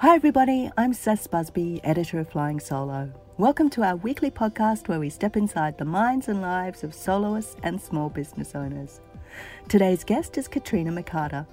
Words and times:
Hi, 0.00 0.14
everybody. 0.14 0.70
I'm 0.76 0.92
Cec 0.92 1.30
Busby, 1.30 1.80
editor 1.82 2.18
of 2.20 2.28
Flying 2.28 2.60
Solo. 2.60 3.10
Welcome 3.38 3.70
to 3.70 3.82
our 3.82 3.96
weekly 3.96 4.30
podcast 4.30 4.88
where 4.88 5.00
we 5.00 5.08
step 5.08 5.38
inside 5.38 5.78
the 5.78 5.86
minds 5.86 6.28
and 6.28 6.42
lives 6.42 6.84
of 6.84 6.92
soloists 6.92 7.56
and 7.62 7.80
small 7.80 8.10
business 8.10 8.54
owners. 8.54 9.00
Today's 9.70 10.04
guest 10.04 10.36
is 10.36 10.48
Katrina 10.48 10.92
McCarter. 10.92 11.46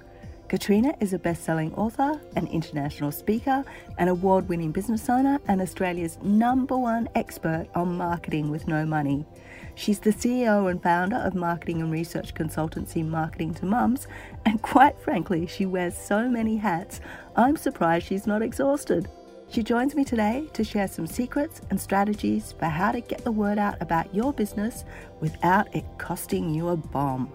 Katrina 0.48 0.94
is 1.00 1.14
a 1.14 1.18
best 1.18 1.42
selling 1.42 1.74
author, 1.74 2.20
an 2.36 2.46
international 2.48 3.10
speaker, 3.10 3.64
an 3.96 4.08
award 4.08 4.46
winning 4.48 4.72
business 4.72 5.08
owner, 5.08 5.40
and 5.48 5.60
Australia's 5.60 6.18
number 6.22 6.76
one 6.76 7.08
expert 7.14 7.66
on 7.74 7.96
marketing 7.96 8.50
with 8.50 8.68
no 8.68 8.84
money. 8.84 9.24
She's 9.74 9.98
the 9.98 10.10
CEO 10.10 10.70
and 10.70 10.82
founder 10.82 11.16
of 11.16 11.34
marketing 11.34 11.80
and 11.80 11.90
research 11.90 12.34
consultancy 12.34 13.06
Marketing 13.06 13.54
to 13.54 13.66
Mums, 13.66 14.06
and 14.44 14.60
quite 14.60 14.98
frankly, 14.98 15.46
she 15.46 15.64
wears 15.64 15.96
so 15.96 16.28
many 16.28 16.58
hats, 16.58 17.00
I'm 17.36 17.56
surprised 17.56 18.06
she's 18.06 18.26
not 18.26 18.42
exhausted. 18.42 19.08
She 19.50 19.62
joins 19.62 19.94
me 19.94 20.04
today 20.04 20.46
to 20.52 20.62
share 20.62 20.88
some 20.88 21.06
secrets 21.06 21.62
and 21.70 21.80
strategies 21.80 22.52
for 22.52 22.66
how 22.66 22.92
to 22.92 23.00
get 23.00 23.24
the 23.24 23.32
word 23.32 23.58
out 23.58 23.80
about 23.80 24.14
your 24.14 24.32
business 24.32 24.84
without 25.20 25.74
it 25.74 25.84
costing 25.96 26.54
you 26.54 26.68
a 26.68 26.76
bomb. 26.76 27.32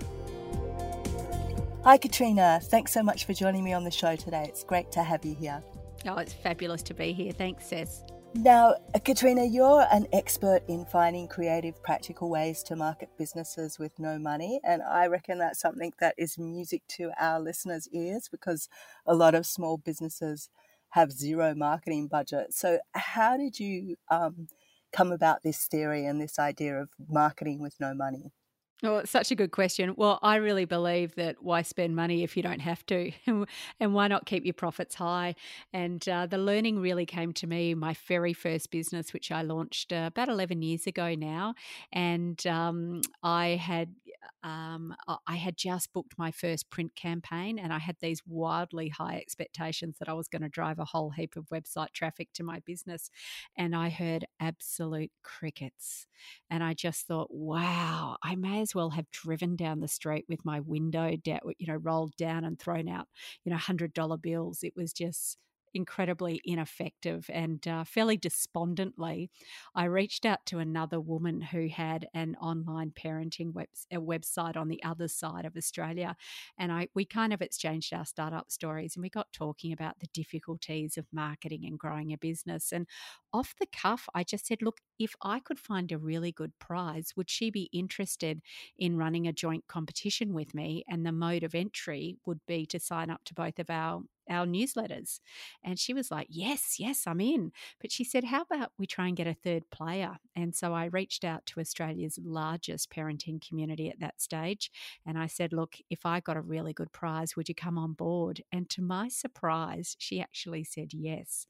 Hi, 1.86 1.98
Katrina. 1.98 2.60
Thanks 2.62 2.92
so 2.92 3.02
much 3.02 3.24
for 3.24 3.34
joining 3.34 3.64
me 3.64 3.72
on 3.72 3.86
the 3.86 3.92
show 3.92 4.18
today. 4.18 4.44
It's 4.50 4.66
great 4.66 4.92
to 4.92 5.02
have 5.02 5.24
you 5.24 5.34
here. 5.34 5.64
Oh, 6.06 6.18
it's 6.18 6.34
fabulous 6.34 6.84
to 6.84 6.94
be 6.94 7.14
here. 7.14 7.32
Thanks, 7.32 7.64
Cec. 7.70 7.88
Now, 8.36 8.76
Katrina, 9.06 9.46
you're 9.46 9.88
an 9.90 10.06
expert 10.12 10.62
in 10.68 10.86
finding 10.86 11.30
creative, 11.30 11.82
practical 11.82 12.30
ways 12.30 12.64
to 12.64 12.76
market 12.76 13.10
businesses 13.18 13.80
with 13.80 13.98
no 13.98 14.20
money. 14.20 14.60
And 14.66 14.82
I 14.84 15.08
reckon 15.08 15.40
that's 15.40 15.62
something 15.62 15.94
that 16.02 16.16
is 16.18 16.38
music 16.38 16.82
to 16.90 17.12
our 17.18 17.40
listeners' 17.40 17.88
ears 17.94 18.28
because 18.30 18.68
a 19.06 19.16
lot 19.16 19.34
of 19.34 19.46
small 19.46 19.78
businesses 19.78 20.50
have 20.90 21.14
zero 21.14 21.56
marketing 21.56 22.08
budget. 22.08 22.54
So, 22.54 22.80
how 22.94 23.38
did 23.38 23.58
you 23.58 23.96
um, 24.12 24.50
come 24.92 25.14
about 25.14 25.44
this 25.44 25.66
theory 25.66 26.06
and 26.06 26.22
this 26.22 26.40
idea 26.40 26.78
of 26.78 26.90
marketing 27.08 27.62
with 27.62 27.76
no 27.80 27.94
money? 27.94 28.34
Oh, 28.82 28.98
it's 29.00 29.12
such 29.12 29.30
a 29.30 29.36
good 29.36 29.52
question. 29.52 29.94
Well, 29.98 30.20
I 30.22 30.38
really 30.38 30.64
believe 30.64 31.14
that 31.16 31.44
why 31.44 31.64
spend 31.64 31.98
money 31.98 32.24
if 32.24 32.38
you 32.38 32.44
don't 32.44 32.62
have 32.62 32.86
to, 32.86 33.12
and 33.80 33.94
why 33.94 34.08
not 34.08 34.26
keep 34.26 34.46
your 34.46 34.54
profits 34.54 34.96
high? 34.96 35.36
And 35.74 36.08
uh, 36.08 36.28
the 36.28 36.38
learning 36.38 36.80
really 36.80 37.06
came 37.06 37.34
to 37.34 37.48
me 37.48 37.74
my 37.74 37.94
very 38.08 38.32
first 38.32 38.72
business, 38.72 39.12
which 39.12 39.34
I 39.34 39.42
launched 39.42 39.92
uh, 39.92 40.06
about 40.08 40.30
eleven 40.30 40.62
years 40.62 40.88
ago 40.88 41.14
now, 41.14 41.56
and 41.92 42.46
um, 42.48 43.02
I 43.22 43.50
had 43.62 43.96
um, 44.44 44.96
I 45.28 45.36
had 45.36 45.58
just 45.58 45.92
booked 45.92 46.18
my 46.18 46.32
first 46.32 46.70
print 46.70 46.96
campaign, 46.96 47.60
and 47.60 47.74
I 47.74 47.80
had 47.80 47.98
these 48.00 48.22
wildly 48.26 48.88
high 48.90 49.18
expectations 49.18 49.98
that 50.00 50.08
I 50.08 50.14
was 50.14 50.30
going 50.30 50.42
to 50.44 50.50
drive 50.50 50.80
a 50.80 50.86
whole 50.86 51.10
heap 51.10 51.36
of 51.36 51.48
website 51.50 51.92
traffic 51.92 52.30
to 52.36 52.44
my 52.44 52.60
business, 52.66 53.10
and 53.58 53.76
I 53.76 53.90
heard 53.90 54.26
absolute 54.40 55.12
crickets, 55.24 56.08
and 56.50 56.64
I 56.64 56.74
just 56.74 57.06
thought, 57.08 57.30
wow, 57.32 58.18
I 58.24 58.36
may 58.36 58.62
as 58.62 58.69
as 58.70 58.76
well 58.76 58.92
have 58.92 59.10
driven 59.12 59.56
down 59.56 59.80
the 59.80 59.88
street 59.88 60.26
with 60.30 60.46
my 60.46 60.60
window 60.60 61.16
down, 61.24 61.40
you 61.58 61.68
know, 61.68 61.76
rolled 61.76 62.16
down 62.18 62.44
and 62.46 62.60
thrown 62.60 62.88
out, 62.88 63.08
you 63.44 63.52
know, 63.52 63.58
hundred 63.58 63.94
dollar 63.94 64.18
bills. 64.18 64.64
It 64.64 64.74
was 64.76 64.94
just 64.94 65.38
incredibly 65.74 66.42
ineffective 66.44 67.30
and 67.34 67.68
uh, 67.68 67.84
fairly 67.84 68.18
despondently, 68.18 69.30
I 69.76 69.86
reached 69.86 70.26
out 70.26 70.46
to 70.48 70.60
another 70.60 71.00
woman 71.00 71.42
who 71.42 71.68
had 71.68 72.08
an 72.14 72.36
online 72.42 72.92
parenting 72.92 73.54
web, 73.54 73.68
website 73.94 74.56
on 74.58 74.68
the 74.68 74.84
other 74.84 75.08
side 75.08 75.46
of 75.46 75.56
Australia, 75.56 76.16
and 76.58 76.72
I 76.72 76.90
we 76.94 77.06
kind 77.06 77.34
of 77.34 77.42
exchanged 77.42 77.94
our 77.94 78.06
startup 78.06 78.52
stories 78.52 78.96
and 78.96 79.04
we 79.04 79.10
got 79.10 79.32
talking 79.34 79.72
about 79.74 80.00
the 80.00 80.08
difficulties 80.08 80.98
of 80.98 81.08
marketing 81.12 81.66
and 81.66 81.78
growing 81.80 82.14
a 82.14 82.18
business. 82.18 82.72
And 82.72 82.88
off 83.34 83.56
the 83.60 83.68
cuff, 83.68 84.08
I 84.14 84.24
just 84.24 84.48
said, 84.48 84.62
"Look, 84.62 84.82
if 84.98 85.16
I 85.22 85.40
could 85.40 85.60
find 85.60 85.92
a 85.92 85.98
really 85.98 86.32
good 86.32 86.58
prize, 86.60 87.14
would 87.16 87.30
she 87.30 87.50
be 87.52 87.70
interested 87.72 88.42
in 88.78 88.98
running 88.98 89.28
a 89.28 89.34
joint 89.34 89.68
competition 89.68 90.34
with 90.34 90.54
me? 90.54 90.84
And 90.88 91.06
the 91.06 91.12
mode 91.12 91.44
of 91.44 91.56
entry 91.56 92.18
would 92.26 92.46
be 92.48 92.66
to 92.68 92.80
sign 92.80 93.10
up 93.10 93.24
to 93.26 93.34
both 93.34 93.60
of 93.60 93.70
our 93.70 94.02
our 94.30 94.46
newsletters. 94.46 95.20
And 95.64 95.80
she 95.80 95.94
was 95.94 96.12
like, 96.12 96.28
Yes, 96.30 96.76
yes, 96.80 97.04
I'm 97.08 97.22
in. 97.22 97.52
But 97.82 97.92
she 97.92 98.04
said, 98.04 98.26
How 98.26 98.42
about 98.42 98.72
we 98.78 98.88
try 98.88 99.08
and 99.08 99.18
get 99.18 99.28
a 99.28 99.34
third 99.34 99.70
player? 99.70 100.18
And 100.36 100.56
so 100.56 100.74
I 100.74 100.86
reached 100.86 101.24
out 101.24 101.46
to 101.48 101.60
Australia's 101.60 102.20
largest 102.24 102.90
parenting 102.90 103.46
community 103.46 103.90
at 103.90 104.00
that 104.00 104.22
stage. 104.22 104.72
And 105.06 105.18
I 105.18 105.28
said, 105.28 105.54
Look, 105.54 105.78
if 105.90 106.06
I 106.06 106.20
got 106.20 106.38
a 106.38 106.42
really 106.42 106.74
good 106.74 106.92
prize, 106.92 107.36
would 107.36 107.50
you 107.50 107.56
come 107.56 107.78
on 107.78 107.94
board? 107.94 108.42
And 108.52 108.70
to 108.70 108.82
my 108.82 109.08
surprise, 109.08 109.96
she 110.00 110.22
actually 110.22 110.64
said 110.64 110.94
yes. 110.94 111.48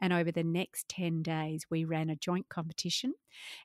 And 0.00 0.12
over 0.12 0.32
the 0.32 0.44
next 0.44 0.88
10 0.88 1.22
days, 1.22 1.66
we 1.70 1.84
ran 1.84 2.10
a 2.10 2.16
joint 2.16 2.48
competition 2.48 3.14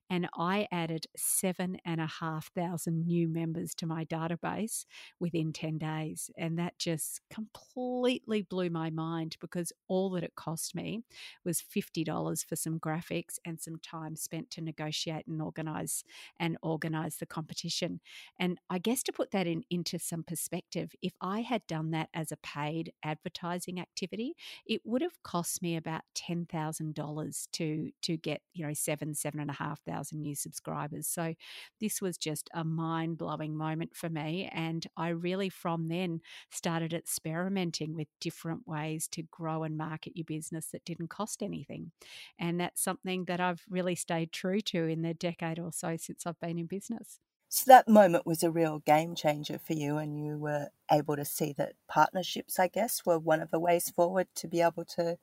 and 0.09 0.27
I 0.37 0.67
added 0.71 1.07
seven 1.15 1.77
and 1.85 1.99
a 1.99 2.07
half 2.07 2.51
thousand 2.53 3.05
new 3.07 3.27
members 3.27 3.73
to 3.75 3.85
my 3.85 4.05
database 4.05 4.85
within 5.19 5.53
10 5.53 5.77
days. 5.77 6.29
And 6.37 6.59
that 6.59 6.77
just 6.77 7.21
completely 7.29 8.43
blew 8.43 8.54
my 8.69 8.89
mind 8.89 9.37
because 9.39 9.71
all 9.87 10.09
that 10.11 10.23
it 10.23 10.35
cost 10.35 10.75
me 10.75 11.01
was 11.43 11.61
$50 11.61 12.43
for 12.43 12.55
some 12.55 12.79
graphics 12.79 13.37
and 13.45 13.59
some 13.61 13.77
time 13.79 14.15
spent 14.15 14.49
to 14.51 14.61
negotiate 14.61 15.27
and 15.27 15.41
organize 15.41 16.03
and 16.39 16.57
organize 16.61 17.17
the 17.17 17.25
competition. 17.25 17.99
And 18.39 18.59
I 18.69 18.77
guess 18.79 19.03
to 19.03 19.11
put 19.11 19.31
that 19.31 19.47
in 19.47 19.63
into 19.69 19.99
some 19.99 20.23
perspective, 20.23 20.95
if 21.01 21.13
I 21.21 21.41
had 21.41 21.65
done 21.67 21.91
that 21.91 22.09
as 22.13 22.31
a 22.31 22.37
paid 22.37 22.93
advertising 23.03 23.79
activity, 23.79 24.35
it 24.65 24.81
would 24.85 25.01
have 25.01 25.21
cost 25.23 25.61
me 25.61 25.75
about 25.75 26.01
$10,000 26.15 27.47
to 27.53 27.91
to 28.01 28.17
get, 28.17 28.41
you 28.53 28.65
know, 28.65 28.73
seven, 28.73 29.13
seven 29.13 29.39
and 29.39 29.49
a 29.49 29.53
half 29.53 29.81
thousand 29.81 30.21
new 30.21 30.35
subscribers. 30.35 31.07
So 31.07 31.33
this 31.79 32.01
was 32.01 32.17
just 32.17 32.49
a 32.53 32.63
mind 32.63 33.17
blowing 33.17 33.55
moment 33.55 33.95
for 33.95 34.09
me. 34.09 34.49
And 34.53 34.85
I 34.97 35.09
really, 35.09 35.49
from 35.49 35.87
then, 35.87 36.21
started 36.51 36.93
experimenting 36.93 37.95
with 37.95 38.07
different 38.19 38.44
ways 38.65 39.07
to 39.09 39.23
grow 39.23 39.63
and 39.63 39.77
market 39.77 40.15
your 40.15 40.25
business 40.25 40.67
that 40.67 40.85
didn't 40.85 41.09
cost 41.09 41.41
anything. 41.41 41.91
And 42.39 42.59
that's 42.59 42.81
something 42.81 43.25
that 43.25 43.39
I've 43.39 43.63
really 43.69 43.95
stayed 43.95 44.31
true 44.31 44.61
to 44.61 44.85
in 44.85 45.01
the 45.01 45.13
decade 45.13 45.59
or 45.59 45.71
so 45.71 45.97
since 45.97 46.25
I've 46.25 46.39
been 46.39 46.59
in 46.59 46.65
business. 46.65 47.19
So 47.47 47.63
that 47.67 47.87
moment 47.87 48.25
was 48.25 48.43
a 48.43 48.51
real 48.51 48.79
game 48.79 49.15
changer 49.15 49.57
for 49.57 49.73
you, 49.73 49.97
and 49.97 50.21
you 50.21 50.37
were 50.37 50.69
able 50.91 51.15
to 51.15 51.23
see 51.23 51.53
that 51.53 51.73
partnerships, 51.87 52.59
I 52.59 52.67
guess, 52.67 53.05
were 53.05 53.19
one 53.19 53.41
of 53.41 53.51
the 53.51 53.59
ways 53.59 53.89
forward 53.89 54.27
to 54.35 54.47
be 54.47 54.61
able 54.61 54.83
to 54.95 55.17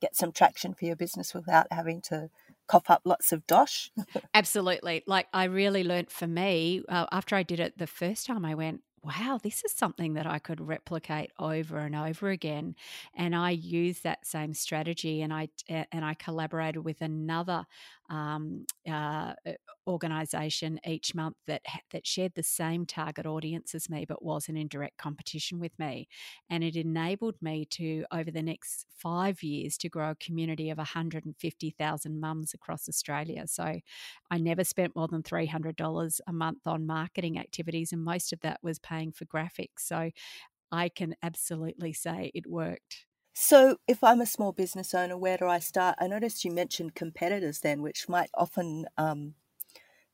get 0.00 0.14
some 0.16 0.32
traction 0.32 0.74
for 0.74 0.84
your 0.84 0.96
business 0.96 1.34
without 1.34 1.66
having 1.70 2.00
to 2.00 2.30
cough 2.66 2.90
up 2.90 3.02
lots 3.04 3.32
of 3.32 3.46
dosh. 3.46 3.90
Absolutely. 4.34 5.02
Like 5.06 5.26
I 5.32 5.44
really 5.44 5.82
learned 5.82 6.10
for 6.10 6.26
me 6.26 6.82
uh, 6.88 7.06
after 7.10 7.34
I 7.34 7.42
did 7.42 7.60
it 7.60 7.78
the 7.78 7.86
first 7.86 8.26
time, 8.26 8.44
I 8.44 8.54
went, 8.54 8.82
wow, 9.02 9.38
this 9.42 9.64
is 9.64 9.72
something 9.72 10.14
that 10.14 10.26
I 10.26 10.38
could 10.38 10.60
replicate 10.60 11.30
over 11.38 11.78
and 11.78 11.94
over 11.94 12.30
again. 12.30 12.74
And 13.14 13.34
I 13.34 13.50
used 13.50 14.02
that 14.04 14.26
same 14.26 14.54
strategy, 14.54 15.22
and 15.22 15.32
I 15.32 15.48
and 15.68 16.04
I 16.04 16.14
collaborated 16.14 16.84
with 16.84 17.00
another 17.00 17.66
um, 18.10 18.66
uh, 18.90 19.34
organization 19.86 20.78
each 20.86 21.14
month 21.14 21.36
that 21.46 21.62
that 21.90 22.06
shared 22.06 22.32
the 22.34 22.42
same 22.42 22.84
target 22.84 23.26
audience 23.26 23.74
as 23.74 23.88
me 23.88 24.04
but 24.06 24.22
wasn't 24.22 24.58
in 24.58 24.68
direct 24.68 24.98
competition 24.98 25.58
with 25.58 25.76
me. 25.78 26.08
And 26.50 26.62
it 26.62 26.76
enabled 26.76 27.36
me 27.40 27.64
to 27.70 28.04
over 28.12 28.30
the 28.30 28.42
next 28.42 28.86
5 28.98 29.42
years 29.42 29.78
to 29.78 29.88
grow 29.88 30.10
a 30.10 30.16
community 30.16 30.70
of 30.70 30.78
150,000 30.78 32.20
mums 32.20 32.54
across 32.54 32.88
Australia. 32.88 33.46
So 33.46 33.80
I 34.30 34.38
never 34.38 34.64
spent 34.64 34.94
more 34.96 35.08
than 35.08 35.22
$300 35.22 36.20
a 36.26 36.32
month 36.32 36.66
on 36.66 36.86
marketing 36.86 37.38
activities 37.38 37.92
and 37.92 38.04
most 38.04 38.32
of 38.32 38.40
that 38.40 38.60
was 38.62 38.78
paying 38.78 39.12
for 39.12 39.24
graphics. 39.24 39.80
So 39.80 40.10
I 40.70 40.88
can 40.90 41.16
absolutely 41.22 41.92
say 41.92 42.30
it 42.34 42.46
worked 42.46 43.06
so, 43.40 43.76
if 43.86 44.02
I'm 44.02 44.20
a 44.20 44.26
small 44.26 44.50
business 44.52 44.94
owner, 44.94 45.16
where 45.16 45.36
do 45.36 45.46
I 45.46 45.60
start? 45.60 45.94
I 46.00 46.08
noticed 46.08 46.44
you 46.44 46.50
mentioned 46.50 46.96
competitors 46.96 47.60
then, 47.60 47.82
which 47.82 48.08
might 48.08 48.30
often 48.34 48.86
um, 48.96 49.34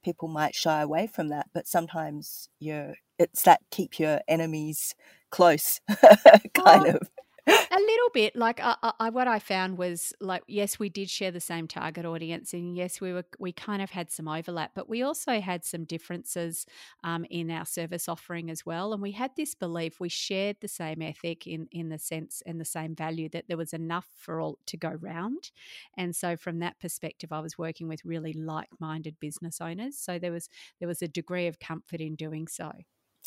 people 0.05 0.29
might 0.29 0.55
shy 0.55 0.83
away 0.83 1.07
from 1.07 1.29
that, 1.31 1.49
but 1.55 1.67
sometimes 1.67 2.49
you're 2.61 2.95
it's 3.19 3.43
that 3.43 3.61
keep 3.71 3.99
your 3.99 4.21
enemies 4.29 4.95
close 5.31 5.81
kind 6.55 6.87
of 6.87 7.01
a 7.47 7.79
little 7.79 8.09
bit 8.13 8.35
like 8.37 8.59
I, 8.63 8.77
I, 8.99 9.11
what 9.11 9.29
i 9.29 9.39
found 9.39 9.77
was 9.77 10.13
like 10.21 10.43
yes 10.47 10.79
we 10.79 10.89
did 10.89 11.11
share 11.11 11.31
the 11.31 11.41
same 11.41 11.69
target 11.69 12.07
audience 12.07 12.55
and 12.55 12.77
yes 12.77 13.01
we 13.01 13.13
were 13.13 13.25
we 13.39 13.53
kind 13.53 13.83
of 13.83 13.91
had 13.91 14.11
some 14.11 14.29
overlap 14.29 14.73
but 14.75 14.89
we 14.89 15.03
also 15.03 15.41
had 15.41 15.65
some 15.65 15.85
differences 15.85 16.67
um, 17.03 17.27
in 17.31 17.51
our 17.51 17.67
service 17.67 18.09
offering 18.09 18.51
as 18.51 18.65
well 18.65 18.93
and 18.93 19.03
we 19.03 19.13
had 19.13 19.31
this 19.37 19.55
belief 19.55 20.01
we 20.01 20.09
shared 20.09 20.57
the 20.61 20.69
same 20.69 21.03
ethic 21.03 21.47
in 21.47 21.69
in 21.71 21.91
the 21.91 21.99
sense 21.99 22.43
and 22.47 22.61
the 22.61 22.65
same 22.65 22.95
value 22.95 23.29
that 23.29 23.45
there 23.49 23.59
was 23.59 23.73
enough 23.73 24.09
for 24.17 24.41
all 24.41 24.59
to 24.67 24.77
go 24.77 24.97
round 25.01 25.51
and 25.97 26.17
so 26.17 26.37
from 26.37 26.61
that 26.61 26.79
perspective 26.81 27.33
i 27.33 27.41
was 27.41 27.59
working 27.59 27.89
with 27.89 28.05
really 28.05 28.33
like-minded 28.33 29.19
business 29.21 29.61
owners 29.61 29.99
so 29.99 30.19
there 30.19 30.33
was 30.33 30.49
there 30.79 30.89
was 30.89 31.03
a 31.03 31.09
degree 31.09 31.47
of 31.47 31.59
comfort 31.59 32.01
in 32.01 32.15
doing 32.15 32.47
so 32.49 32.73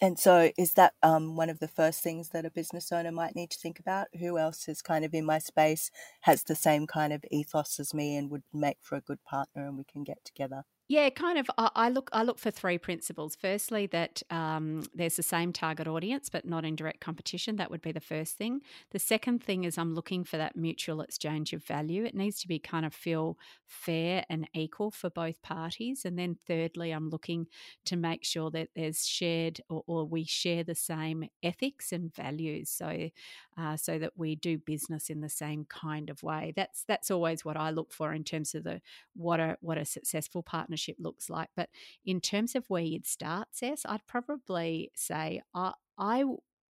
And 0.01 0.17
so, 0.19 0.51
is 0.57 0.73
that 0.73 0.94
um, 1.03 1.35
one 1.35 1.49
of 1.51 1.59
the 1.59 1.67
first 1.67 2.01
things 2.01 2.29
that 2.29 2.45
a 2.45 2.51
business 2.51 2.91
owner 2.91 3.11
might 3.11 3.35
need 3.35 3.51
to 3.51 3.59
think 3.59 3.79
about? 3.79 4.07
Who 4.19 4.38
else 4.39 4.67
is 4.67 4.81
kind 4.81 5.05
of 5.05 5.13
in 5.13 5.23
my 5.25 5.38
space, 5.39 5.91
has 6.21 6.44
the 6.44 6.55
same 6.55 6.88
kind 6.88 7.13
of 7.13 7.23
ethos 7.31 7.79
as 7.79 7.94
me, 7.94 8.15
and 8.15 8.29
would 8.31 8.44
make 8.53 8.77
for 8.81 8.95
a 8.95 9.01
good 9.01 9.23
partner, 9.23 9.67
and 9.67 9.77
we 9.77 9.83
can 9.83 10.03
get 10.03 10.23
together? 10.25 10.63
Yeah, 10.89 11.09
kind 11.09 11.37
of. 11.37 11.47
I 11.57 11.89
look. 11.89 12.09
I 12.13 12.23
look 12.23 12.39
for 12.39 12.49
three 12.49 12.77
principles. 12.77 13.35
Firstly, 13.35 13.87
that 13.87 14.23
um, 14.29 14.83
there's 14.95 15.17
the 15.17 15.23
same 15.23 15.51
target 15.51 15.85
audience, 15.85 16.29
but 16.29 16.45
not 16.45 16.63
in 16.63 16.77
direct 16.77 17.01
competition. 17.01 17.57
That 17.57 17.69
would 17.69 17.81
be 17.81 17.91
the 17.91 17.99
first 17.99 18.37
thing. 18.37 18.61
The 18.91 18.99
second 18.99 19.43
thing 19.43 19.65
is 19.65 19.77
I'm 19.77 19.93
looking 19.93 20.23
for 20.23 20.37
that 20.37 20.55
mutual 20.55 21.01
exchange 21.01 21.51
of 21.51 21.61
value. 21.65 22.05
It 22.05 22.15
needs 22.15 22.39
to 22.39 22.47
be 22.47 22.57
kind 22.57 22.85
of 22.85 22.93
feel 22.93 23.37
fair 23.65 24.23
and 24.29 24.47
equal 24.53 24.89
for 24.91 25.09
both 25.09 25.41
parties. 25.41 26.05
And 26.05 26.17
then 26.17 26.37
thirdly, 26.47 26.91
I'm 26.91 27.09
looking 27.09 27.47
to 27.83 27.97
make 27.97 28.23
sure 28.23 28.49
that 28.51 28.69
there's 28.73 29.05
shared 29.05 29.59
or, 29.69 29.83
or 29.87 30.05
we 30.05 30.23
share 30.23 30.63
the 30.63 30.75
same 30.75 31.25
ethics 31.43 31.91
and 31.91 32.15
values. 32.15 32.69
So, 32.69 33.09
uh, 33.57 33.75
so 33.75 33.97
that 33.99 34.13
we 34.15 34.35
do 34.35 34.57
business 34.57 35.09
in 35.09 35.21
the 35.21 35.29
same 35.29 35.65
kind 35.65 36.09
of 36.09 36.23
way. 36.23 36.53
That's 36.55 36.83
that's 36.87 37.09
always 37.11 37.43
what 37.43 37.57
I 37.57 37.71
look 37.71 37.91
for 37.91 38.13
in 38.13 38.23
terms 38.23 38.53
of 38.55 38.63
the 38.63 38.81
what 39.15 39.39
a 39.39 39.57
what 39.61 39.77
a 39.77 39.85
successful 39.85 40.43
partnership 40.43 40.76
partnership 40.77 40.97
looks 41.00 41.29
like. 41.29 41.50
But 41.56 41.69
in 42.06 42.21
terms 42.21 42.56
of 42.56 42.65
where 42.69 42.83
you'd 42.83 43.07
start, 43.07 43.50
Cec, 43.53 43.81
I'd 43.85 44.06
probably 44.07 44.91
say 44.95 45.41
I, 45.53 45.74
I 45.97 46.24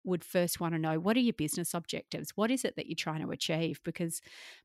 would 0.08 0.24
first 0.24 0.60
want 0.60 0.74
to 0.74 0.78
know 0.78 0.98
what 0.98 1.16
are 1.16 1.20
your 1.20 1.34
business 1.34 1.74
objectives? 1.74 2.32
What 2.36 2.50
is 2.50 2.64
it 2.64 2.76
that 2.76 2.86
you're 2.86 2.96
trying 2.96 3.22
to 3.24 3.30
achieve? 3.30 3.80
Because 3.84 4.20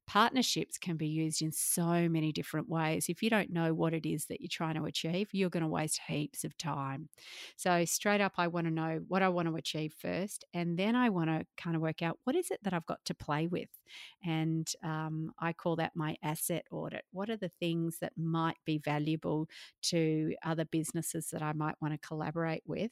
partnerships 0.08 0.78
can 0.78 0.98
be 0.98 1.08
used 1.08 1.42
in 1.42 1.52
so 1.52 2.10
many 2.10 2.32
different 2.32 2.70
ways. 2.70 3.08
If 3.10 3.22
you 3.24 3.30
don't 3.30 3.52
know 3.52 3.74
what 3.74 3.94
it 3.94 4.06
is 4.06 4.26
that 4.26 4.42
you're 4.42 4.50
trying 4.52 4.76
to 4.76 4.86
achieve, 4.86 5.30
you're 5.34 5.50
going 5.50 5.64
to 5.64 5.70
waste 5.70 6.02
heaps 6.08 6.44
of 6.44 6.58
time. 6.58 7.10
So, 7.56 7.86
straight 7.86 8.22
up, 8.22 8.34
I 8.38 8.48
want 8.48 8.68
to 8.68 8.72
know 8.72 9.02
what 9.08 9.22
I 9.22 9.30
want 9.30 9.48
to 9.48 9.56
achieve 9.56 9.94
first. 9.98 10.46
And 10.54 10.78
then 10.78 10.96
I 10.96 11.10
want 11.10 11.30
to 11.30 11.46
kind 11.58 11.76
of 11.76 11.82
work 11.82 12.02
out 12.02 12.20
what 12.24 12.36
is 12.36 12.52
it 12.52 12.60
that 12.64 12.74
I've 12.74 12.86
got 12.86 13.04
to 13.06 13.14
play 13.14 13.48
with. 13.48 13.70
And 14.26 14.68
um, 14.84 15.32
I 15.40 15.54
call 15.54 15.76
that 15.78 15.96
my 15.96 16.16
asset 16.24 16.66
audit. 16.72 17.04
What 17.12 17.30
are 17.30 17.38
the 17.38 17.52
things 17.60 18.00
that 18.00 18.14
might 18.18 18.58
be 18.66 18.78
valuable 18.78 19.48
to 19.84 20.36
other 20.44 20.66
businesses 20.66 21.30
that 21.32 21.42
I 21.42 21.54
might 21.54 21.76
want 21.82 21.94
to 21.94 22.08
collaborate 22.08 22.64
with? 22.66 22.92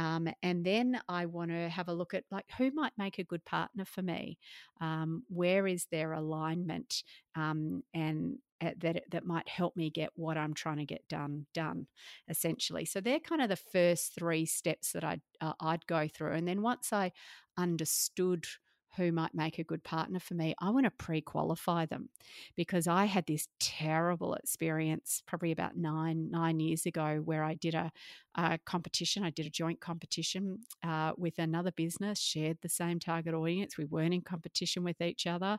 Um, 0.00 0.28
and 0.42 0.64
then 0.64 0.98
I 1.08 1.26
want 1.26 1.50
to 1.50 1.68
have 1.68 1.88
a 1.88 1.92
look 1.92 2.14
at 2.14 2.24
like 2.30 2.46
who 2.56 2.70
might 2.70 2.92
make 2.96 3.18
a 3.18 3.24
good 3.24 3.44
partner 3.44 3.84
for 3.84 4.00
me. 4.00 4.38
Um, 4.80 5.24
where 5.28 5.66
is 5.66 5.86
their 5.90 6.12
alignment, 6.14 7.02
um, 7.36 7.82
and 7.92 8.38
uh, 8.64 8.70
that 8.78 9.02
that 9.10 9.26
might 9.26 9.48
help 9.48 9.76
me 9.76 9.90
get 9.90 10.10
what 10.14 10.38
I'm 10.38 10.54
trying 10.54 10.78
to 10.78 10.86
get 10.86 11.06
done 11.08 11.46
done. 11.52 11.86
Essentially, 12.30 12.86
so 12.86 13.00
they're 13.00 13.20
kind 13.20 13.42
of 13.42 13.50
the 13.50 13.56
first 13.56 14.14
three 14.14 14.46
steps 14.46 14.92
that 14.92 15.04
I'd 15.04 15.20
uh, 15.42 15.52
I'd 15.60 15.86
go 15.86 16.08
through, 16.08 16.32
and 16.32 16.48
then 16.48 16.62
once 16.62 16.94
I 16.94 17.12
understood 17.58 18.46
who 18.96 19.12
might 19.12 19.34
make 19.34 19.58
a 19.58 19.64
good 19.64 19.84
partner 19.84 20.18
for 20.18 20.34
me, 20.34 20.54
I 20.58 20.70
want 20.70 20.84
to 20.84 20.90
pre 20.90 21.20
qualify 21.20 21.86
them 21.86 22.08
because 22.56 22.86
I 22.86 23.04
had 23.04 23.26
this 23.26 23.48
terrible 23.60 24.34
experience 24.34 25.22
probably 25.26 25.52
about 25.52 25.76
nine, 25.76 26.30
nine 26.30 26.60
years 26.60 26.86
ago 26.86 27.20
where 27.24 27.44
I 27.44 27.54
did 27.54 27.74
a, 27.74 27.92
a 28.34 28.58
competition. 28.66 29.22
I 29.22 29.30
did 29.30 29.46
a 29.46 29.50
joint 29.50 29.80
competition 29.80 30.60
uh, 30.82 31.12
with 31.16 31.38
another 31.38 31.72
business, 31.72 32.18
shared 32.20 32.58
the 32.62 32.68
same 32.68 32.98
target 32.98 33.34
audience. 33.34 33.78
We 33.78 33.84
weren't 33.84 34.14
in 34.14 34.22
competition 34.22 34.84
with 34.84 35.00
each 35.00 35.26
other. 35.26 35.58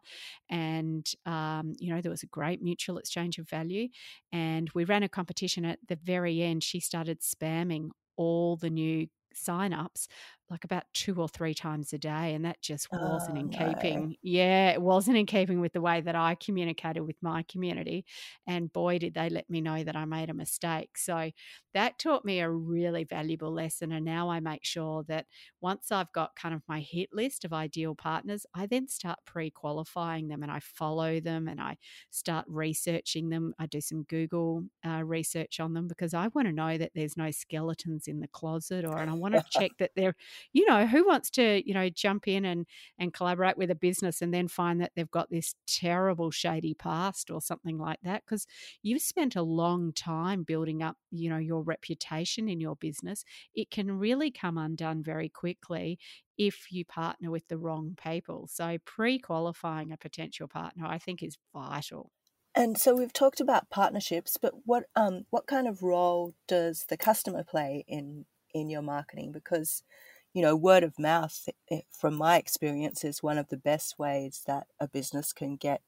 And, 0.50 1.10
um, 1.26 1.74
you 1.80 1.94
know, 1.94 2.02
there 2.02 2.12
was 2.12 2.24
a 2.24 2.28
great 2.28 2.62
mutual 2.62 2.98
exchange 2.98 3.38
of 3.38 3.50
value. 3.50 3.88
And 4.32 4.70
we 4.74 4.86
ran 4.86 5.04
a 5.04 5.10
competition 5.10 5.66
at 5.66 5.80
the 5.88 5.98
very 6.04 6.42
end. 6.42 6.64
She 6.64 6.80
started 6.80 7.22
spamming 7.22 7.90
all 8.18 8.58
the 8.58 8.70
new 8.70 9.08
sign-ups 9.34 10.08
like 10.52 10.66
about 10.66 10.84
two 10.94 11.16
or 11.16 11.30
three 11.30 11.56
times 11.56 11.94
a 11.94 11.98
day 11.98 12.36
and 12.36 12.46
that 12.46 12.62
just 12.62 12.90
wasn't 12.94 13.38
Oh, 13.38 13.40
in 13.40 13.50
no. 13.50 13.50
keeping 13.50 14.16
yeah 14.22 14.72
it 14.72 14.82
wasn't 14.82 15.18
in 15.18 15.26
keeping 15.26 15.62
with 15.62 15.74
the 15.74 15.82
way 15.82 16.02
that 16.02 16.16
i 16.16 16.36
communicated 16.36 17.02
with 17.02 17.16
my 17.24 17.44
community 17.44 18.06
and 18.48 18.72
boy 18.74 19.00
did 19.00 19.14
they 19.16 19.30
let 19.30 19.50
me 19.50 19.62
know 19.62 19.84
that 19.84 19.96
i 19.96 20.06
made 20.06 20.30
a 20.30 20.34
mistake 20.34 20.98
so 20.98 21.32
that 21.74 21.98
taught 22.00 22.26
me 22.26 22.40
a 22.40 22.50
really 22.50 23.04
valuable 23.06 23.52
lesson 23.52 23.92
and 23.94 24.06
now 24.06 24.30
i 24.30 24.40
make 24.40 24.64
sure 24.66 25.04
that 25.08 25.26
once 25.62 25.92
i've 25.92 26.12
got 26.12 26.36
kind 26.36 26.54
of 26.54 26.62
my 26.68 26.80
hit 26.82 27.10
list 27.14 27.46
of 27.46 27.54
ideal 27.54 27.96
partners 27.96 28.46
i 28.54 28.66
then 28.66 28.88
start 28.88 29.20
pre-qualifying 29.26 30.28
them 30.28 30.44
and 30.44 30.52
i 30.52 30.60
follow 30.60 31.20
them 31.20 31.48
and 31.48 31.62
i 31.62 31.78
start 32.10 32.46
researching 32.48 33.30
them 33.30 33.54
i 33.60 33.66
do 33.66 33.82
some 33.82 34.04
google 34.04 34.64
uh, 34.86 35.04
research 35.04 35.60
on 35.60 35.74
them 35.74 35.88
because 35.88 36.14
i 36.14 36.28
want 36.30 36.48
to 36.48 36.54
know 36.54 36.78
that 36.78 36.92
there's 36.96 37.18
no 37.18 37.32
skeletons 37.32 38.08
in 38.08 38.20
the 38.20 38.28
closet 38.28 38.86
or 38.86 39.00
and 39.00 39.10
i 39.10 39.14
want 39.14 39.34
to 39.34 39.44
check 39.50 39.72
that 39.80 39.92
they're 39.96 40.16
you 40.54 40.66
know, 40.68 40.86
who 40.86 41.06
wants 41.06 41.30
to, 41.32 41.62
you 41.68 41.74
know, 41.74 41.90
jump 41.90 42.28
in 42.28 42.46
and 42.46 42.66
and 42.98 43.14
collaborate 43.14 43.58
with 43.58 43.72
a 43.72 43.76
business 43.76 44.22
and 44.22 44.34
then 44.34 44.48
find 44.48 44.82
that 44.82 44.92
they've 44.96 45.12
got 45.12 45.30
this 45.30 45.56
terrible 45.68 46.32
shady 46.32 46.74
past 46.74 47.30
or 47.32 47.42
something 47.42 47.78
like 47.78 48.00
that 48.04 48.24
because 48.26 48.46
you've 48.82 49.02
spent 49.02 49.36
a 49.36 49.42
long 49.44 49.92
time 49.94 50.44
building 50.44 50.84
up, 50.84 50.98
you 51.12 51.30
know, 51.30 51.38
your 51.38 51.62
reputation 51.64 52.48
in 52.50 52.60
your 52.60 52.76
business. 52.76 53.24
It 53.54 53.70
can 53.72 53.92
really 53.92 54.32
come 54.32 54.58
undone 54.58 55.04
very 55.04 55.30
quickly 55.30 56.00
if 56.38 56.72
you 56.72 56.86
partner 56.86 57.30
with 57.30 57.48
the 57.48 57.58
wrong 57.58 57.96
people. 58.02 58.48
So 58.48 58.78
pre-qualifying 58.86 59.92
a 59.92 59.98
potential 59.98 60.48
partner 60.48 60.86
I 60.86 60.98
think 60.98 61.22
is 61.24 61.38
vital. 61.54 62.12
And 62.54 62.78
so 62.78 62.94
we've 62.96 63.14
talked 63.14 63.40
about 63.40 63.70
partnerships, 63.70 64.38
but 64.42 64.54
what 64.66 64.86
um 64.96 65.26
what 65.30 65.48
kind 65.48 65.68
of 65.68 65.84
role 65.84 66.34
does 66.48 66.86
the 66.90 66.98
customer 66.98 67.44
play 67.44 67.86
in 67.88 68.26
in 68.54 68.70
your 68.70 68.82
marketing? 68.82 69.32
Because 69.32 69.84
you 70.34 70.42
know, 70.42 70.56
word 70.56 70.84
of 70.84 71.00
mouth, 71.00 71.50
eh, 71.72 71.82
from 71.92 72.16
my 72.16 72.38
experience, 72.38 73.04
is 73.04 73.24
one 73.24 73.38
of 73.38 73.50
the 73.50 73.58
best 73.58 74.00
ways 74.00 74.44
that 74.48 74.68
a 74.80 74.88
business 74.88 75.34
can 75.34 75.56
get 75.58 75.82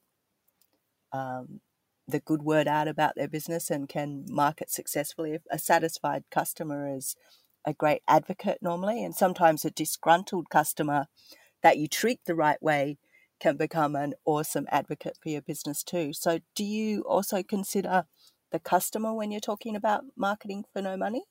um, 1.12 1.60
the 2.06 2.20
good 2.20 2.42
word 2.42 2.68
out 2.68 2.88
about 2.88 3.14
their 3.16 3.28
business 3.28 3.70
and 3.70 3.88
can 3.88 4.26
market 4.28 4.70
successfully. 4.70 5.38
A 5.50 5.58
satisfied 5.58 6.24
customer 6.30 6.88
is 6.94 7.16
a 7.64 7.72
great 7.72 8.02
advocate 8.06 8.58
normally, 8.60 9.02
and 9.04 9.14
sometimes 9.14 9.64
a 9.64 9.70
disgruntled 9.70 10.50
customer 10.50 11.06
that 11.62 11.78
you 11.78 11.88
treat 11.88 12.20
the 12.26 12.34
right 12.34 12.62
way 12.62 12.98
can 13.40 13.56
become 13.56 13.96
an 13.96 14.14
awesome 14.24 14.66
advocate 14.70 15.18
for 15.22 15.30
your 15.30 15.42
business 15.42 15.82
too. 15.82 16.12
So, 16.12 16.40
do 16.54 16.64
you 16.64 17.02
also 17.02 17.42
consider 17.42 18.06
the 18.52 18.60
customer 18.60 19.14
when 19.14 19.30
you're 19.30 19.40
talking 19.40 19.76
about 19.76 20.04
marketing 20.16 20.64
for 20.72 20.82
no 20.82 20.96
money? 20.96 21.24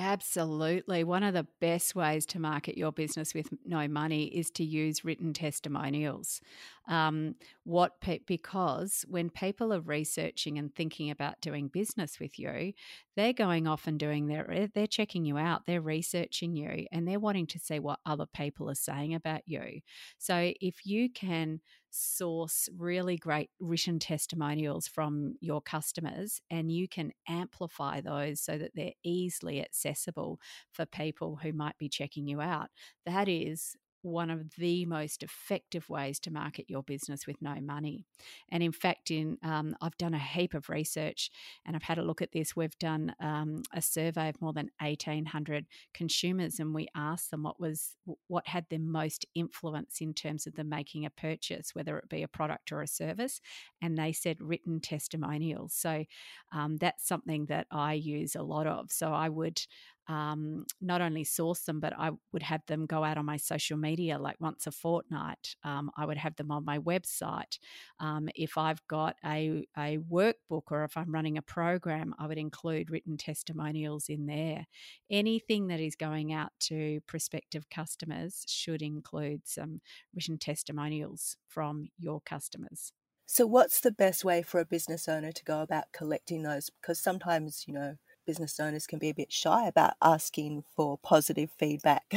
Absolutely. 0.00 1.02
One 1.02 1.24
of 1.24 1.34
the 1.34 1.48
best 1.60 1.96
ways 1.96 2.24
to 2.26 2.38
market 2.38 2.78
your 2.78 2.92
business 2.92 3.34
with 3.34 3.48
no 3.66 3.88
money 3.88 4.26
is 4.26 4.48
to 4.52 4.64
use 4.64 5.04
written 5.04 5.32
testimonials. 5.32 6.40
Um, 6.86 7.34
what 7.64 8.00
pe- 8.00 8.20
because 8.24 9.04
when 9.08 9.28
people 9.28 9.72
are 9.72 9.80
researching 9.80 10.56
and 10.56 10.72
thinking 10.72 11.10
about 11.10 11.40
doing 11.40 11.66
business 11.66 12.20
with 12.20 12.38
you, 12.38 12.74
they're 13.16 13.32
going 13.32 13.66
off 13.66 13.88
and 13.88 13.98
doing 13.98 14.28
their 14.28 14.68
they're 14.72 14.86
checking 14.86 15.24
you 15.24 15.36
out, 15.36 15.66
they're 15.66 15.80
researching 15.80 16.54
you, 16.54 16.86
and 16.92 17.06
they're 17.06 17.18
wanting 17.18 17.48
to 17.48 17.58
see 17.58 17.80
what 17.80 17.98
other 18.06 18.26
people 18.26 18.70
are 18.70 18.76
saying 18.76 19.14
about 19.14 19.42
you. 19.46 19.80
So 20.18 20.52
if 20.60 20.86
you 20.86 21.10
can 21.10 21.60
source 21.98 22.68
really 22.76 23.16
great 23.16 23.50
written 23.60 23.98
testimonials 23.98 24.86
from 24.86 25.34
your 25.40 25.60
customers 25.60 26.40
and 26.50 26.70
you 26.70 26.88
can 26.88 27.12
amplify 27.28 28.00
those 28.00 28.40
so 28.40 28.56
that 28.56 28.72
they're 28.74 28.92
easily 29.02 29.60
accessible 29.60 30.40
for 30.72 30.86
people 30.86 31.40
who 31.42 31.52
might 31.52 31.76
be 31.78 31.88
checking 31.88 32.26
you 32.26 32.40
out. 32.40 32.68
That 33.04 33.28
is 33.28 33.74
one 34.02 34.30
of 34.30 34.54
the 34.56 34.86
most 34.86 35.22
effective 35.22 35.88
ways 35.88 36.20
to 36.20 36.30
market 36.30 36.66
your 36.68 36.82
business 36.82 37.26
with 37.26 37.36
no 37.40 37.56
money. 37.60 38.04
And 38.50 38.62
in 38.62 38.72
fact, 38.72 39.10
in 39.10 39.38
um, 39.42 39.74
I've 39.80 39.96
done 39.96 40.14
a 40.14 40.18
heap 40.18 40.54
of 40.54 40.68
research 40.68 41.30
and 41.66 41.74
I've 41.74 41.82
had 41.82 41.98
a 41.98 42.02
look 42.02 42.22
at 42.22 42.32
this. 42.32 42.54
We've 42.54 42.78
done 42.78 43.14
um, 43.20 43.62
a 43.72 43.82
survey 43.82 44.28
of 44.28 44.40
more 44.40 44.52
than 44.52 44.70
eighteen 44.80 45.26
hundred 45.26 45.66
consumers, 45.94 46.60
and 46.60 46.74
we 46.74 46.88
asked 46.94 47.30
them 47.30 47.42
what 47.42 47.60
was 47.60 47.96
what 48.26 48.46
had 48.48 48.66
the 48.70 48.78
most 48.78 49.26
influence 49.34 50.00
in 50.00 50.14
terms 50.14 50.46
of 50.46 50.54
them 50.54 50.68
making 50.68 51.04
a 51.04 51.10
purchase, 51.10 51.74
whether 51.74 51.98
it 51.98 52.08
be 52.08 52.22
a 52.22 52.28
product 52.28 52.72
or 52.72 52.82
a 52.82 52.86
service. 52.86 53.40
And 53.82 53.96
they 53.96 54.12
said 54.12 54.40
written 54.40 54.80
testimonials. 54.80 55.74
So 55.74 56.04
um, 56.52 56.76
that's 56.76 57.06
something 57.06 57.46
that 57.46 57.66
I 57.70 57.94
use 57.94 58.34
a 58.34 58.42
lot 58.42 58.66
of. 58.66 58.90
So 58.90 59.12
I 59.12 59.28
would 59.28 59.60
um, 60.08 60.64
not 60.80 61.02
only 61.02 61.22
source 61.22 61.60
them, 61.60 61.80
but 61.80 61.92
I 61.96 62.10
would 62.32 62.42
have 62.42 62.62
them 62.66 62.86
go 62.86 63.04
out 63.04 63.18
on 63.18 63.26
my 63.26 63.36
social 63.36 63.76
media 63.76 64.18
like 64.18 64.36
once 64.40 64.66
a 64.66 64.72
fortnight. 64.72 65.54
Um, 65.62 65.90
I 65.96 66.06
would 66.06 66.16
have 66.16 66.36
them 66.36 66.50
on 66.50 66.64
my 66.64 66.78
website. 66.78 67.58
Um, 68.00 68.28
if 68.34 68.56
I've 68.56 68.86
got 68.88 69.16
a, 69.24 69.66
a 69.76 69.98
workbook 69.98 70.62
or 70.70 70.84
if 70.84 70.96
I'm 70.96 71.12
running 71.12 71.36
a 71.36 71.42
program, 71.42 72.14
I 72.18 72.26
would 72.26 72.38
include 72.38 72.90
written 72.90 73.18
testimonials 73.18 74.08
in 74.08 74.26
there. 74.26 74.66
Anything 75.10 75.66
that 75.68 75.80
is 75.80 75.94
going 75.94 76.32
out 76.32 76.52
to 76.60 77.00
prospective 77.06 77.68
customers 77.68 78.44
should 78.48 78.80
include 78.80 79.42
some 79.44 79.80
written 80.14 80.38
testimonials 80.38 81.36
from 81.48 81.88
your 81.98 82.20
customers. 82.22 82.92
So, 83.30 83.46
what's 83.46 83.80
the 83.80 83.92
best 83.92 84.24
way 84.24 84.40
for 84.40 84.58
a 84.58 84.64
business 84.64 85.06
owner 85.06 85.32
to 85.32 85.44
go 85.44 85.60
about 85.60 85.92
collecting 85.92 86.44
those? 86.44 86.70
Because 86.70 86.98
sometimes, 86.98 87.64
you 87.68 87.74
know, 87.74 87.96
business 88.28 88.60
owners 88.60 88.86
can 88.86 88.98
be 88.98 89.08
a 89.08 89.14
bit 89.14 89.32
shy 89.32 89.66
about 89.66 89.94
asking 90.02 90.62
for 90.76 90.98
positive 90.98 91.50
feedback? 91.50 92.12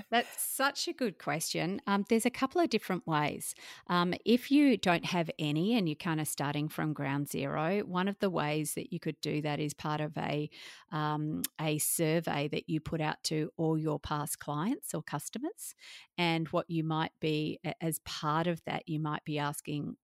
That's 0.10 0.42
such 0.42 0.88
a 0.88 0.92
good 0.92 1.18
question. 1.18 1.80
Um, 1.86 2.04
there's 2.08 2.26
a 2.26 2.30
couple 2.30 2.60
of 2.60 2.68
different 2.68 3.06
ways. 3.06 3.54
Um, 3.86 4.12
if 4.24 4.50
you 4.50 4.76
don't 4.76 5.04
have 5.04 5.30
any 5.38 5.78
and 5.78 5.88
you're 5.88 5.94
kind 5.94 6.20
of 6.20 6.26
starting 6.26 6.68
from 6.68 6.92
ground 6.92 7.30
zero, 7.30 7.78
one 7.86 8.08
of 8.08 8.18
the 8.18 8.28
ways 8.28 8.74
that 8.74 8.92
you 8.92 8.98
could 8.98 9.20
do 9.20 9.40
that 9.42 9.60
is 9.60 9.72
part 9.72 10.00
of 10.00 10.18
a 10.18 10.50
um, 10.90 11.42
a 11.60 11.78
survey 11.78 12.48
that 12.48 12.68
you 12.68 12.80
put 12.80 13.00
out 13.00 13.22
to 13.24 13.52
all 13.56 13.78
your 13.78 14.00
past 14.00 14.40
clients 14.40 14.94
or 14.94 15.02
customers. 15.02 15.76
And 16.18 16.48
what 16.48 16.68
you 16.68 16.82
might 16.82 17.12
be, 17.20 17.60
as 17.80 18.00
part 18.00 18.48
of 18.48 18.60
that, 18.64 18.88
you 18.88 18.98
might 18.98 19.24
be 19.24 19.38
asking 19.38 19.96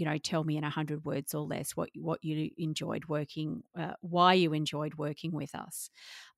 you 0.00 0.06
know, 0.06 0.16
tell 0.18 0.44
me 0.44 0.56
in 0.56 0.64
a 0.64 0.70
hundred 0.70 1.04
words 1.04 1.34
or 1.34 1.42
less 1.42 1.72
what 1.76 1.90
what 1.94 2.24
you 2.24 2.50
enjoyed 2.56 3.04
working, 3.06 3.62
uh, 3.78 3.92
why 4.00 4.32
you 4.34 4.54
enjoyed 4.54 4.94
working 4.94 5.32
with 5.32 5.54
us, 5.54 5.90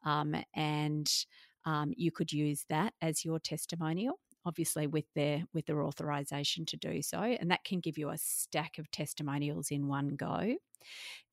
um, 0.04 0.34
and 0.54 1.08
um, 1.64 1.92
you 1.96 2.10
could 2.10 2.32
use 2.32 2.64
that 2.68 2.92
as 3.00 3.24
your 3.24 3.38
testimonial 3.38 4.18
obviously 4.44 4.86
with 4.86 5.04
their 5.14 5.44
with 5.52 5.66
their 5.66 5.82
authorization 5.82 6.66
to 6.66 6.76
do 6.76 7.02
so 7.02 7.18
and 7.18 7.50
that 7.50 7.64
can 7.64 7.80
give 7.80 7.98
you 7.98 8.10
a 8.10 8.18
stack 8.18 8.78
of 8.78 8.90
testimonials 8.90 9.70
in 9.70 9.88
one 9.88 10.16
go. 10.16 10.56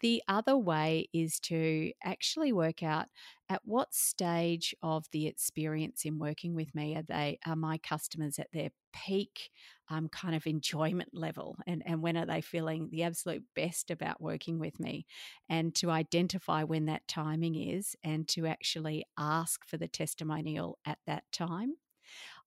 The 0.01 0.21
other 0.27 0.57
way 0.57 1.09
is 1.13 1.39
to 1.41 1.91
actually 2.03 2.53
work 2.53 2.83
out 2.83 3.07
at 3.49 3.61
what 3.65 3.93
stage 3.93 4.75
of 4.81 5.05
the 5.11 5.27
experience 5.27 6.05
in 6.05 6.19
working 6.19 6.53
with 6.53 6.73
me 6.73 6.95
are 6.95 7.01
they 7.01 7.39
are 7.45 7.55
my 7.55 7.77
customers 7.79 8.39
at 8.39 8.51
their 8.53 8.69
peak 8.93 9.49
um, 9.89 10.07
kind 10.07 10.35
of 10.35 10.45
enjoyment 10.45 11.09
level 11.13 11.57
and, 11.65 11.81
and 11.85 12.01
when 12.01 12.15
are 12.15 12.25
they 12.25 12.41
feeling 12.41 12.89
the 12.91 13.03
absolute 13.03 13.43
best 13.55 13.89
about 13.91 14.21
working 14.21 14.59
with 14.59 14.79
me? 14.79 15.05
And 15.49 15.73
to 15.75 15.89
identify 15.89 16.63
when 16.63 16.85
that 16.85 17.07
timing 17.07 17.55
is 17.55 17.95
and 18.03 18.27
to 18.29 18.45
actually 18.45 19.05
ask 19.17 19.65
for 19.65 19.77
the 19.77 19.87
testimonial 19.87 20.77
at 20.85 20.99
that 21.07 21.23
time 21.31 21.73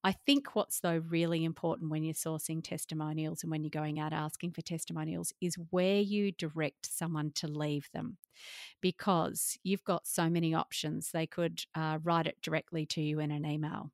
I 0.05 0.13
think 0.13 0.57
what's 0.57 0.81
though 0.81 1.03
really 1.09 1.45
important 1.45 1.91
when 1.91 2.03
you're 2.03 2.15
sourcing 2.15 2.63
testimonials 2.63 3.43
and 3.43 3.51
when 3.51 3.63
you're 3.63 3.71
going 3.71 4.01
out 4.01 4.13
asking 4.13 4.53
for 4.53 4.61
testimonials 4.61 5.33
is 5.41 5.55
where 5.71 6.01
you 6.01 6.33
direct 6.33 6.93
someone 6.93 7.31
to 7.37 7.47
leave 7.47 7.89
them 7.93 8.17
because 8.81 9.57
you've 9.63 9.85
got 9.85 10.07
so 10.07 10.29
many 10.29 10.55
options. 10.55 11.11
They 11.13 11.27
could 11.27 11.65
uh, 11.75 11.99
write 12.03 12.27
it 12.27 12.39
directly 12.43 12.85
to 12.87 13.01
you 13.01 13.21
in 13.21 13.31
an 13.31 13.47
email. 13.47 13.93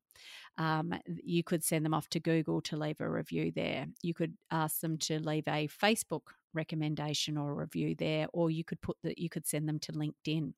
Um, 0.57 0.93
you 1.05 1.43
could 1.43 1.63
send 1.63 1.85
them 1.85 1.93
off 1.93 2.09
to 2.09 2.19
Google 2.19 2.61
to 2.61 2.77
leave 2.77 2.99
a 2.99 3.09
review 3.09 3.51
there. 3.55 3.85
You 4.01 4.13
could 4.13 4.33
ask 4.51 4.81
them 4.81 4.97
to 4.99 5.19
leave 5.19 5.47
a 5.47 5.67
Facebook 5.67 6.33
recommendation 6.53 7.37
or 7.37 7.55
review 7.55 7.95
there 7.95 8.27
or 8.33 8.49
you 8.51 8.63
could 8.63 8.81
put 8.81 8.97
that 9.03 9.17
you 9.19 9.29
could 9.29 9.45
send 9.47 9.67
them 9.67 9.79
to 9.79 9.91
linkedin. 9.93 10.53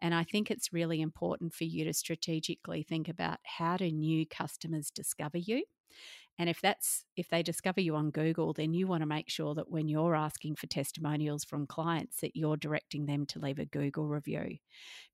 And 0.00 0.14
i 0.14 0.24
think 0.24 0.50
it's 0.50 0.72
really 0.72 1.00
important 1.00 1.54
for 1.54 1.64
you 1.64 1.84
to 1.84 1.92
strategically 1.94 2.82
think 2.82 3.08
about 3.08 3.38
how 3.44 3.76
do 3.76 3.90
new 3.90 4.26
customers 4.26 4.90
discover 4.90 5.38
you? 5.38 5.64
And 6.38 6.48
if 6.50 6.60
that's 6.60 7.04
if 7.16 7.28
they 7.28 7.42
discover 7.42 7.80
you 7.80 7.96
on 7.96 8.10
google 8.10 8.52
then 8.52 8.74
you 8.74 8.86
want 8.86 9.02
to 9.02 9.06
make 9.06 9.30
sure 9.30 9.54
that 9.54 9.70
when 9.70 9.88
you're 9.88 10.14
asking 10.16 10.56
for 10.56 10.66
testimonials 10.66 11.44
from 11.44 11.66
clients 11.66 12.20
that 12.20 12.36
you're 12.36 12.56
directing 12.56 13.06
them 13.06 13.26
to 13.26 13.38
leave 13.38 13.58
a 13.60 13.66
google 13.66 14.08
review 14.08 14.58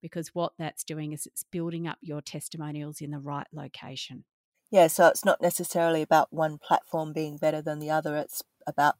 because 0.02 0.34
what 0.34 0.52
that's 0.58 0.84
doing 0.84 1.12
is 1.12 1.26
it's 1.26 1.44
building 1.44 1.86
up 1.88 1.98
your 2.02 2.22
testimonials 2.22 3.00
in 3.00 3.10
the 3.10 3.18
right 3.20 3.46
location. 3.52 4.24
Yeah 4.70 4.86
so 4.86 5.08
it's 5.08 5.24
not 5.24 5.40
necessarily 5.40 6.02
about 6.02 6.32
one 6.32 6.58
platform 6.58 7.12
being 7.12 7.36
better 7.36 7.60
than 7.60 7.78
the 7.80 7.90
other 7.90 8.16
it's 8.16 8.42
about 8.66 8.96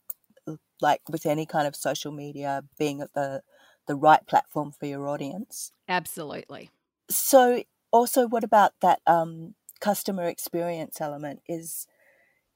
like 0.81 1.03
with 1.09 1.27
any 1.27 1.47
kind 1.47 1.67
of 1.67 1.77
social 1.77 2.13
media, 2.13 2.65
being 2.79 3.01
at 3.01 3.13
the 3.15 3.43
the 3.87 3.97
right 3.97 4.27
platform 4.27 4.73
for 4.73 4.87
your 4.87 5.09
audience. 5.09 5.73
Absolutely. 5.89 6.71
So, 7.11 7.65
also, 7.91 8.29
what 8.29 8.45
about 8.45 8.73
that 8.83 9.01
um, 9.07 9.55
customer 9.81 10.25
experience 10.25 11.01
element? 11.01 11.41
Is 11.49 11.87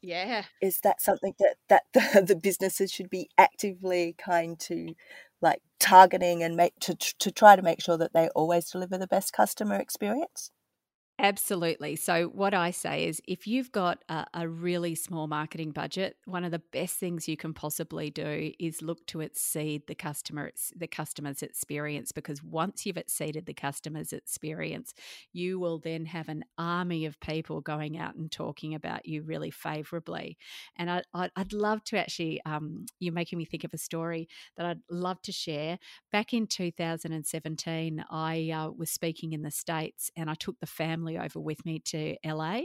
yeah, 0.00 0.44
is 0.60 0.80
that 0.80 1.00
something 1.00 1.34
that 1.38 1.56
that 1.68 1.82
the, 2.14 2.22
the 2.22 2.36
businesses 2.36 2.92
should 2.92 3.10
be 3.10 3.28
actively 3.38 4.14
kind 4.18 4.58
to 4.60 4.94
like 5.40 5.60
targeting 5.80 6.42
and 6.42 6.56
make 6.56 6.78
to 6.80 6.94
to 6.94 7.30
try 7.30 7.56
to 7.56 7.62
make 7.62 7.82
sure 7.82 7.96
that 7.96 8.12
they 8.12 8.28
always 8.30 8.70
deliver 8.70 8.98
the 8.98 9.06
best 9.06 9.32
customer 9.32 9.76
experience? 9.76 10.50
Absolutely. 11.20 11.94
So, 11.94 12.26
what 12.26 12.54
I 12.54 12.72
say 12.72 13.06
is 13.06 13.22
if 13.28 13.46
you've 13.46 13.70
got 13.70 14.02
a, 14.08 14.26
a, 14.34 14.48
really 14.48 14.96
small 14.96 15.28
marketing 15.28 15.70
budget, 15.70 16.16
one 16.24 16.42
of 16.42 16.50
the 16.50 16.58
best 16.72 16.96
things 16.96 17.28
you 17.28 17.36
can 17.36 17.54
possibly 17.54 18.10
do 18.10 18.50
is 18.58 18.82
look 18.82 19.06
to 19.06 19.20
exceed 19.20 19.86
the 19.86 19.94
customer 19.94 20.50
the 20.74 20.88
customer's 20.88 21.40
experience 21.40 22.10
because 22.10 22.42
once 22.42 22.84
you've 22.84 22.96
exceeded 22.96 23.46
the 23.46 23.54
customer's 23.54 24.12
experience, 24.12 24.92
you 25.32 25.60
will 25.60 25.78
then 25.78 26.04
have 26.06 26.28
an 26.28 26.44
army 26.58 27.06
of 27.06 27.20
people 27.20 27.60
going 27.60 27.96
out 27.96 28.16
and 28.16 28.32
talking 28.32 28.74
about 28.74 29.06
you 29.06 29.22
really 29.22 29.52
favorably. 29.52 30.36
And 30.76 30.90
I, 30.90 31.30
would 31.36 31.52
love 31.52 31.84
to 31.84 31.96
actually, 31.96 32.40
um, 32.44 32.86
you're 32.98 33.14
making 33.14 33.38
me 33.38 33.44
think 33.44 33.62
of 33.62 33.72
a 33.72 33.78
story 33.78 34.28
that 34.56 34.66
I'd 34.66 34.80
love 34.90 35.22
to 35.22 35.32
share. 35.32 35.78
Back 36.10 36.34
in 36.34 36.48
2017, 36.48 38.04
I 38.10 38.50
uh, 38.50 38.70
was 38.70 38.90
speaking 38.90 39.32
in 39.32 39.42
the 39.42 39.52
States 39.52 40.10
and 40.16 40.28
I 40.28 40.34
took 40.34 40.58
the 40.58 40.66
family 40.66 41.03
family 41.04 41.18
over 41.18 41.40
with 41.40 41.64
me 41.64 41.80
to 41.80 42.16
LA 42.24 42.60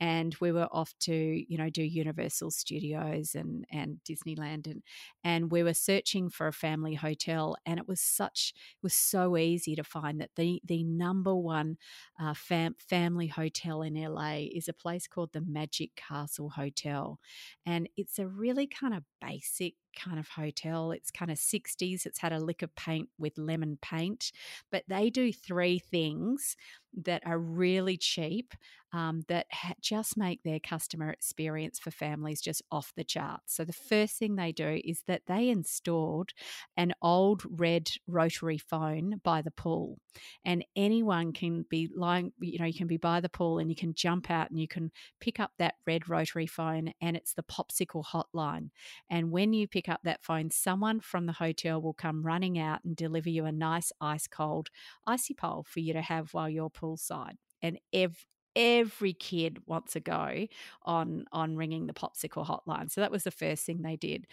and 0.00 0.34
we 0.40 0.52
were 0.52 0.68
off 0.72 0.92
to 1.00 1.14
you 1.48 1.56
know 1.56 1.70
do 1.70 1.82
universal 1.82 2.50
studios 2.50 3.34
and 3.34 3.64
and 3.70 3.98
disneyland 4.08 4.66
and 4.66 4.82
and 5.22 5.50
we 5.50 5.62
were 5.62 5.74
searching 5.74 6.28
for 6.28 6.48
a 6.48 6.52
family 6.52 6.94
hotel 6.94 7.56
and 7.64 7.78
it 7.78 7.86
was 7.88 8.00
such 8.00 8.52
it 8.56 8.82
was 8.82 8.94
so 8.94 9.36
easy 9.36 9.74
to 9.76 9.84
find 9.84 10.20
that 10.20 10.30
the 10.36 10.60
the 10.64 10.82
number 10.84 11.34
one 11.34 11.76
uh, 12.20 12.34
fam- 12.34 12.76
family 12.78 13.28
hotel 13.28 13.82
in 13.82 13.94
la 13.94 14.34
is 14.34 14.68
a 14.68 14.72
place 14.72 15.06
called 15.06 15.32
the 15.32 15.40
magic 15.46 15.94
castle 15.96 16.50
hotel 16.50 17.18
and 17.64 17.88
it's 17.96 18.18
a 18.18 18.26
really 18.26 18.66
kind 18.66 18.94
of 18.94 19.04
basic 19.20 19.74
kind 19.94 20.18
of 20.18 20.28
hotel. 20.28 20.92
It's 20.92 21.10
kind 21.10 21.30
of 21.30 21.38
60s. 21.38 22.06
It's 22.06 22.18
had 22.18 22.32
a 22.32 22.38
lick 22.38 22.62
of 22.62 22.74
paint 22.74 23.08
with 23.18 23.38
lemon 23.38 23.78
paint, 23.80 24.32
but 24.70 24.84
they 24.88 25.10
do 25.10 25.32
three 25.32 25.78
things 25.78 26.56
that 27.02 27.22
are 27.26 27.38
really 27.38 27.96
cheap 27.96 28.54
um, 28.94 29.22
that 29.28 29.46
ha- 29.52 29.74
just 29.80 30.16
make 30.16 30.42
their 30.44 30.60
customer 30.60 31.10
experience 31.10 31.80
for 31.80 31.90
families 31.90 32.40
just 32.40 32.62
off 32.70 32.92
the 32.96 33.02
charts. 33.04 33.54
So, 33.56 33.64
the 33.64 33.72
first 33.72 34.16
thing 34.16 34.36
they 34.36 34.52
do 34.52 34.80
is 34.84 35.02
that 35.08 35.22
they 35.26 35.48
installed 35.48 36.30
an 36.76 36.92
old 37.02 37.42
red 37.50 37.90
rotary 38.06 38.56
phone 38.56 39.20
by 39.24 39.42
the 39.42 39.50
pool, 39.50 39.98
and 40.44 40.64
anyone 40.76 41.32
can 41.32 41.64
be 41.68 41.88
lying, 41.94 42.32
you 42.40 42.58
know, 42.58 42.64
you 42.66 42.74
can 42.74 42.86
be 42.86 42.96
by 42.96 43.20
the 43.20 43.28
pool 43.28 43.58
and 43.58 43.68
you 43.68 43.76
can 43.76 43.94
jump 43.94 44.30
out 44.30 44.48
and 44.50 44.60
you 44.60 44.68
can 44.68 44.92
pick 45.20 45.40
up 45.40 45.50
that 45.58 45.74
red 45.86 46.08
rotary 46.08 46.46
phone, 46.46 46.92
and 47.00 47.16
it's 47.16 47.34
the 47.34 47.42
popsicle 47.42 48.04
hotline. 48.04 48.70
And 49.10 49.32
when 49.32 49.52
you 49.52 49.66
pick 49.66 49.88
up 49.88 50.00
that 50.04 50.22
phone, 50.22 50.50
someone 50.50 51.00
from 51.00 51.26
the 51.26 51.32
hotel 51.32 51.82
will 51.82 51.94
come 51.94 52.22
running 52.22 52.58
out 52.60 52.84
and 52.84 52.94
deliver 52.94 53.28
you 53.28 53.44
a 53.44 53.52
nice 53.52 53.90
ice 54.00 54.28
cold 54.28 54.68
icy 55.06 55.34
pole 55.34 55.64
for 55.68 55.80
you 55.80 55.92
to 55.92 56.02
have 56.02 56.32
while 56.32 56.48
you're 56.48 56.70
poolside 56.70 57.34
and 57.62 57.78
ev- 57.92 58.26
every 58.56 59.12
kid 59.12 59.58
wants 59.66 59.96
a 59.96 60.00
go 60.00 60.46
on 60.82 61.24
on 61.32 61.56
ringing 61.56 61.86
the 61.86 61.92
popsicle 61.92 62.46
hotline. 62.46 62.90
So 62.90 63.00
that 63.00 63.10
was 63.10 63.24
the 63.24 63.30
first 63.30 63.64
thing 63.64 63.82
they 63.82 63.96
did. 63.96 64.26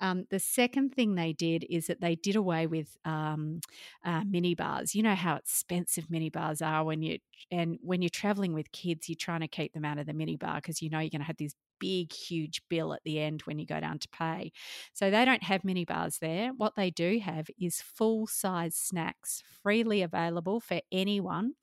Um, 0.00 0.26
the 0.30 0.40
second 0.40 0.94
thing 0.94 1.14
they 1.14 1.32
did 1.32 1.64
is 1.70 1.86
that 1.86 2.00
they 2.00 2.16
did 2.16 2.36
away 2.36 2.66
with 2.66 2.96
um, 3.04 3.60
uh, 4.04 4.22
mini 4.24 4.54
bars. 4.54 4.94
You 4.94 5.02
know 5.02 5.14
how 5.14 5.36
expensive 5.36 6.10
mini 6.10 6.30
bars 6.30 6.62
are 6.62 6.84
when 6.84 7.02
you 7.02 7.18
and 7.50 7.78
when 7.82 8.02
you're 8.02 8.08
traveling 8.08 8.54
with 8.54 8.72
kids, 8.72 9.08
you're 9.08 9.16
trying 9.16 9.40
to 9.40 9.48
keep 9.48 9.72
them 9.72 9.84
out 9.84 9.98
of 9.98 10.06
the 10.06 10.14
mini 10.14 10.36
bar 10.36 10.56
because 10.56 10.82
you 10.82 10.90
know 10.90 10.98
you're 10.98 11.10
going 11.10 11.20
to 11.20 11.26
have 11.26 11.36
this 11.36 11.54
big, 11.80 12.12
huge 12.12 12.62
bill 12.68 12.94
at 12.94 13.02
the 13.04 13.20
end 13.20 13.42
when 13.42 13.58
you 13.58 13.66
go 13.66 13.80
down 13.80 13.98
to 13.98 14.08
pay. 14.08 14.52
So 14.92 15.10
they 15.10 15.24
don't 15.24 15.42
have 15.42 15.64
mini 15.64 15.84
bars 15.84 16.18
there. 16.18 16.50
What 16.56 16.76
they 16.76 16.90
do 16.90 17.18
have 17.20 17.48
is 17.60 17.80
full 17.80 18.26
size 18.26 18.74
snacks 18.74 19.42
freely 19.62 20.02
available 20.02 20.60
for 20.60 20.80
anyone 20.90 21.54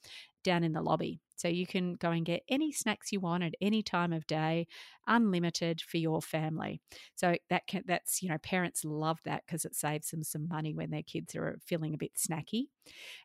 down 0.43 0.63
in 0.63 0.73
the 0.73 0.81
lobby. 0.81 1.19
So 1.41 1.47
you 1.47 1.65
can 1.65 1.95
go 1.95 2.11
and 2.11 2.25
get 2.25 2.43
any 2.49 2.71
snacks 2.71 3.11
you 3.11 3.19
want 3.19 3.43
at 3.43 3.55
any 3.61 3.83
time 3.83 4.13
of 4.13 4.27
day, 4.27 4.67
unlimited 5.07 5.81
for 5.81 5.97
your 5.97 6.21
family. 6.21 6.81
So 7.15 7.35
that 7.49 7.67
can, 7.67 7.83
that's 7.87 8.21
you 8.21 8.29
know 8.29 8.37
parents 8.39 8.85
love 8.85 9.19
that 9.25 9.43
because 9.45 9.65
it 9.65 9.75
saves 9.75 10.11
them 10.11 10.23
some 10.23 10.47
money 10.47 10.73
when 10.73 10.91
their 10.91 11.03
kids 11.03 11.35
are 11.35 11.59
feeling 11.65 11.93
a 11.93 11.97
bit 11.97 12.11
snacky. 12.15 12.65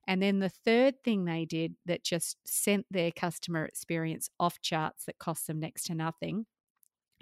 And 0.06 0.23
then 0.23 0.38
the 0.38 0.49
third 0.49 0.94
thing 1.04 1.25
they 1.25 1.44
did 1.44 1.75
that 1.87 2.04
just 2.04 2.38
sent 2.46 2.87
their 2.90 3.11
customer 3.11 3.64
experience 3.64 4.30
off 4.40 4.61
charts 4.61 5.04
that 5.06 5.18
cost 5.18 5.46
them 5.46 5.61
next 5.61 5.85
to 5.87 5.94
nothing 5.94 6.46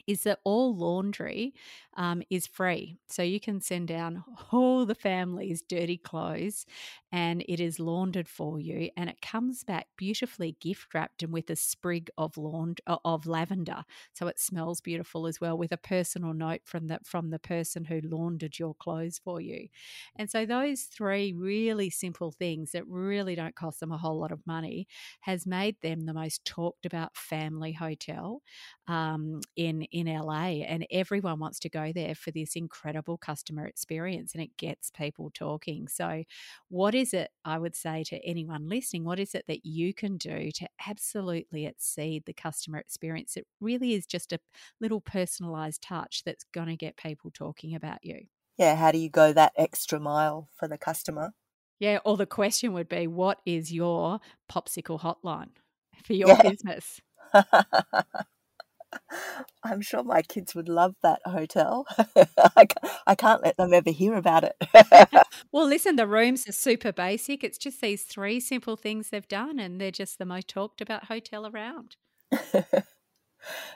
is 0.07 0.25
that 0.25 0.41
all 0.45 0.77
laundry 0.77 1.55
um, 1.97 2.23
is 2.31 2.47
free. 2.47 2.99
So 3.09 3.23
you 3.23 3.41
can 3.41 3.61
send 3.61 3.89
down 3.89 4.25
all 4.53 4.85
the 4.87 4.95
family's 4.95 5.63
dirty 5.63 5.97
clothes 5.97 6.67
and 7.13 7.45
it 7.49 7.61
is 7.61 7.79
laundered 7.79 8.29
for 8.29 8.59
you 8.61 8.91
and 8.97 9.09
it 9.09 9.21
comes 9.23 9.63
back 9.63 9.87
beautifully 9.97 10.57
gift 10.61 10.93
wrapped 10.95 11.23
and 11.23 11.33
with 11.33 11.49
a 11.51 11.57
sprig 11.57 12.11
of 12.19 12.37
laund- 12.37 12.81
of 12.87 13.27
lavender. 13.27 13.85
So 14.13 14.27
it 14.27 14.39
smells 14.41 14.81
beautiful 14.81 15.27
as 15.27 15.41
well 15.41 15.57
with 15.57 15.73
a 15.73 15.77
personal 15.77 16.35
note 16.35 16.63
from 16.65 16.89
the, 16.89 16.99
from 17.05 17.31
the 17.31 17.39
person 17.39 17.85
who 17.85 18.01
laundered 18.03 18.59
your 18.59 18.75
clothes 18.75 19.21
for 19.23 19.41
you. 19.41 19.69
And 20.17 20.31
so 20.31 20.45
those 20.47 20.83
three 20.83 21.33
really 21.33 21.91
simple 21.91 22.31
things 22.33 22.73
that 22.73 22.87
really 22.87 23.35
don't 23.35 23.55
cost 23.55 23.81
them 23.81 23.93
a 23.93 23.99
whole 23.99 24.19
lot 24.19 24.33
of 24.33 24.47
money 24.47 24.87
has 25.21 25.47
made 25.47 25.77
them 25.83 26.03
the 26.07 26.15
most 26.15 26.45
talked 26.45 26.87
about 26.87 27.17
family 27.17 27.73
hotel 27.73 28.43
um, 28.87 29.41
in 29.57 29.83
in 29.95 30.09
LA, 30.09 30.65
and 30.67 30.85
everyone 30.91 31.39
wants 31.39 31.61
to 31.61 31.69
go 31.69 31.93
there 31.93 32.17
for 32.17 32.33
this 32.33 32.57
incredible 32.57 33.17
customer 33.17 33.65
experience, 33.65 34.35
and 34.35 34.43
it 34.43 34.57
gets 34.57 34.91
people 34.91 35.31
talking. 35.33 35.87
So, 35.87 36.25
what 36.69 36.97
is 36.97 37.15
it 37.15 37.31
I 37.45 37.59
would 37.59 37.77
say 37.77 38.03
to 38.09 38.19
anyone 38.27 38.69
listening? 38.69 39.05
What 39.05 39.21
is 39.21 39.37
it 39.37 39.45
that 39.47 39.65
you 39.65 39.95
can 39.95 40.17
do 40.17 40.51
to 40.57 40.67
absolutely 40.89 41.65
exceed 41.65 42.25
the 42.27 42.33
customer 42.33 42.79
experience? 42.79 43.37
It 43.37 43.47
really 43.61 43.95
is 43.95 44.05
just 44.05 44.33
a 44.33 44.41
little 44.81 45.01
personalized 45.01 45.81
touch 45.81 46.23
that's 46.27 46.45
going 46.53 46.67
to 46.67 46.77
get 46.77 46.97
people 46.97 47.31
talking 47.33 47.77
about 47.77 47.99
you. 48.03 48.23
Yeah, 48.59 48.75
how 48.75 48.91
do 48.91 48.99
you 48.99 49.11
go 49.11 49.33
that 49.33 49.53
extra 49.57 50.01
mile 50.01 50.49
for 50.57 50.67
the 50.67 50.77
customer? 50.77 51.35
Yeah, 51.79 51.99
or 52.05 52.17
the 52.17 52.27
question 52.27 52.73
would 52.73 52.89
be, 52.89 53.07
what 53.07 53.39
is 53.47 53.73
your 53.73 54.19
popsicle 54.51 55.01
hotline 55.01 55.51
for 56.05 56.15
your 56.15 56.31
yeah. 56.31 56.43
business? 56.43 57.01
I'm 59.63 59.81
sure 59.81 60.03
my 60.03 60.23
kids 60.23 60.55
would 60.55 60.69
love 60.69 60.95
that 61.03 61.21
hotel. 61.25 61.87
I, 62.57 62.67
I 63.07 63.15
can't 63.15 63.43
let 63.43 63.57
them 63.57 63.73
ever 63.73 63.91
hear 63.91 64.15
about 64.15 64.45
it. 64.45 64.57
well, 65.53 65.67
listen, 65.67 65.97
the 65.97 66.07
rooms 66.07 66.49
are 66.49 66.53
super 66.53 66.93
basic. 66.93 67.43
It's 67.43 67.59
just 67.59 67.81
these 67.81 68.03
three 68.03 68.41
simple 68.41 68.77
things 68.77 69.11
they've 69.11 69.27
done, 69.27 69.59
and 69.59 69.81
they're 69.81 69.91
just 69.91 70.19
the 70.19 70.27
most 70.27 70.49
talked 70.49 70.81
about 70.81 71.07
hotel 71.07 71.47
around. 71.47 71.97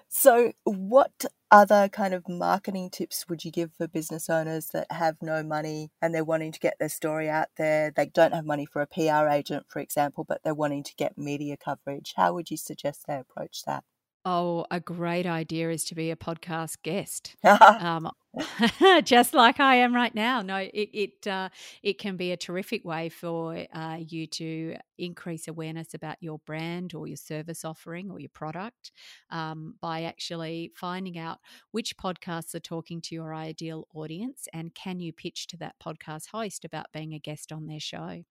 so, 0.09 0.53
what 0.65 1.25
other 1.51 1.89
kind 1.89 2.13
of 2.13 2.29
marketing 2.29 2.91
tips 2.91 3.27
would 3.29 3.45
you 3.45 3.51
give 3.51 3.71
for 3.79 3.89
business 3.89 4.29
owners 4.29 4.67
that 4.73 4.91
have 4.93 5.17
no 5.23 5.43
money 5.43 5.91
and 6.03 6.15
they're 6.15 6.25
wanting 6.25 6.53
to 6.53 6.61
get 6.61 6.77
their 6.79 6.89
story 6.89 7.29
out 7.29 7.49
there? 7.57 7.93
They 7.95 8.07
don't 8.07 8.35
have 8.35 8.45
money 8.45 8.67
for 8.67 8.83
a 8.83 8.87
PR 8.87 9.29
agent, 9.29 9.67
for 9.69 9.81
example, 9.81 10.25
but 10.25 10.43
they're 10.45 10.55
wanting 10.55 10.83
to 10.85 10.95
get 10.97 11.17
media 11.17 11.57
coverage. 11.57 12.15
How 12.17 12.35
would 12.35 12.51
you 12.51 12.57
suggest 12.57 13.07
they 13.07 13.19
approach 13.19 13.63
that? 13.65 13.85
Oh, 14.31 14.67
a 14.71 14.79
great 14.81 15.27
idea 15.27 15.71
is 15.71 15.85
to 15.85 15.95
be 15.95 16.11
a 16.11 16.17
podcast 16.17 16.83
guest, 16.83 17.35
um, 17.45 18.11
just 19.05 19.33
like 19.33 19.59
I 19.59 19.77
am 19.77 19.95
right 19.95 20.15
now. 20.15 20.43
No, 20.43 20.57
it 20.57 20.91
it 20.93 21.27
uh, 21.27 21.49
it 21.83 21.99
can 21.99 22.17
be 22.17 22.33
a 22.33 22.37
terrific 22.37 22.85
way 22.85 23.09
for 23.09 23.65
uh, 23.73 23.97
you 24.07 24.27
to 24.27 24.75
increase 24.99 25.49
awareness 25.49 25.95
about 25.95 26.17
your 26.21 26.41
brand 26.41 26.95
or 26.95 27.07
your 27.07 27.17
service 27.17 27.65
offering 27.65 28.11
or 28.11 28.21
your 28.21 28.29
product 28.35 28.93
um, 29.31 29.77
by 29.81 30.03
actually 30.03 30.73
finding 30.75 31.17
out 31.17 31.39
which 31.71 31.97
podcasts 31.97 32.55
are 32.55 32.61
talking 32.61 33.01
to 33.03 33.15
your 33.15 33.33
ideal 33.35 33.87
audience 33.95 34.47
and 34.53 34.75
can 34.75 35.01
you 35.01 35.13
pitch 35.13 35.47
to 35.47 35.57
that 35.57 35.77
podcast 35.83 36.27
host 36.33 36.65
about 36.65 36.93
being 36.93 37.15
a 37.15 37.19
guest 37.19 37.53
on 37.53 37.67
their 37.67 37.81
show. 37.81 38.25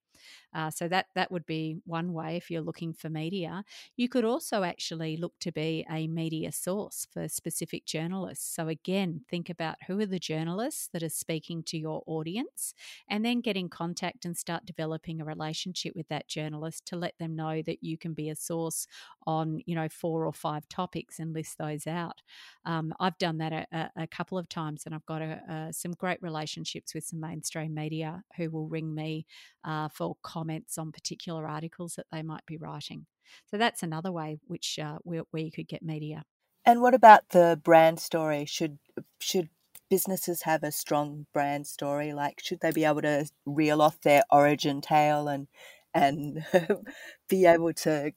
Uh, 0.54 0.70
so 0.70 0.88
that 0.88 1.08
that 1.16 1.32
would 1.32 1.46
be 1.46 1.78
one 1.86 2.14
way 2.14 2.38
if 2.38 2.50
you're 2.50 2.62
looking 2.62 2.94
for 2.94 3.10
media. 3.10 3.64
You 3.96 4.10
could 4.10 4.26
also 4.26 4.64
actually 4.64 5.18
look 5.18 5.34
to 5.40 5.52
be 5.52 5.86
a 5.92 6.08
media 6.08 6.52
source 6.52 7.08
for 7.12 7.28
specific 7.28 7.86
journalists. 7.86 8.56
So 8.56 8.68
again, 8.68 9.22
think 9.30 9.50
about 9.50 9.76
who 9.88 10.00
are 10.00 10.06
the 10.06 10.20
journalists 10.20 10.90
that 10.94 11.04
are 11.04 11.10
speaking 11.10 11.64
to 11.64 11.78
your 11.78 12.04
audience, 12.06 12.74
and 13.10 13.24
then 13.26 13.42
get 13.42 13.58
in 13.58 13.70
contact 13.70 14.26
and 14.26 14.36
start 14.36 14.66
developing 14.66 15.22
a 15.22 15.26
relationship 15.26 15.96
with 15.96 16.08
that 16.10 16.28
journalist 16.28 16.86
to 16.88 16.96
let 16.96 17.18
them 17.20 17.36
know 17.36 17.62
that 17.62 17.84
you 17.84 17.98
can 17.98 18.14
be 18.14 18.30
a 18.30 18.36
source 18.36 18.88
on 19.26 19.62
you 19.66 19.76
know 19.76 19.90
four 19.90 20.26
or 20.26 20.34
five 20.34 20.68
topics 20.70 21.20
and 21.20 21.34
list 21.34 21.58
those 21.58 21.88
out. 21.88 22.22
Um, 22.66 22.94
I've 23.00 23.18
done 23.18 23.38
that 23.40 23.54
a, 23.72 23.90
a, 23.96 24.08
couple 24.08 24.38
of 24.38 24.50
times, 24.50 24.84
and 24.86 24.94
I've 24.94 25.06
got 25.06 25.22
a, 25.22 25.42
a, 25.50 25.74
some 25.74 25.92
great 25.94 26.22
relationships 26.22 26.94
with 26.94 27.06
some 27.06 27.20
mainstream 27.20 27.74
media 27.74 28.24
who 28.36 28.50
will 28.50 28.68
ring 28.68 28.94
me 28.94 29.26
uh, 29.64 29.90
for 29.90 30.07
comments 30.24 30.78
on 30.78 30.92
particular 30.92 31.48
articles 31.48 31.96
that 31.96 32.06
they 32.12 32.24
might 32.24 32.46
be 32.46 32.58
writing. 32.58 33.06
So 33.50 33.58
that's 33.58 33.84
another 33.84 34.12
way 34.12 34.40
which 34.48 34.80
uh, 34.80 34.98
where, 35.04 35.24
where 35.32 35.44
you 35.44 35.52
could 35.52 35.68
get 35.68 35.84
media. 35.84 36.24
And 36.66 36.82
what 36.82 36.94
about 36.94 37.30
the 37.30 37.60
brand 37.64 38.00
story? 38.00 38.46
Should 38.46 38.80
should 39.20 39.50
businesses 39.90 40.44
have 40.44 40.64
a 40.64 40.72
strong 40.72 41.26
brand 41.34 41.68
story? 41.68 42.14
Like, 42.14 42.42
should 42.42 42.60
they 42.60 42.72
be 42.72 42.86
able 42.86 43.02
to 43.04 43.30
reel 43.46 43.82
off 43.82 44.02
their 44.02 44.24
origin 44.32 44.82
tale 44.82 45.28
and 45.28 45.48
and 45.94 46.46
be 47.30 47.46
able 47.46 47.74
to 47.74 48.12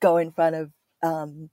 go 0.00 0.16
in 0.16 0.32
front 0.32 0.56
of 0.56 0.72
um, 1.02 1.50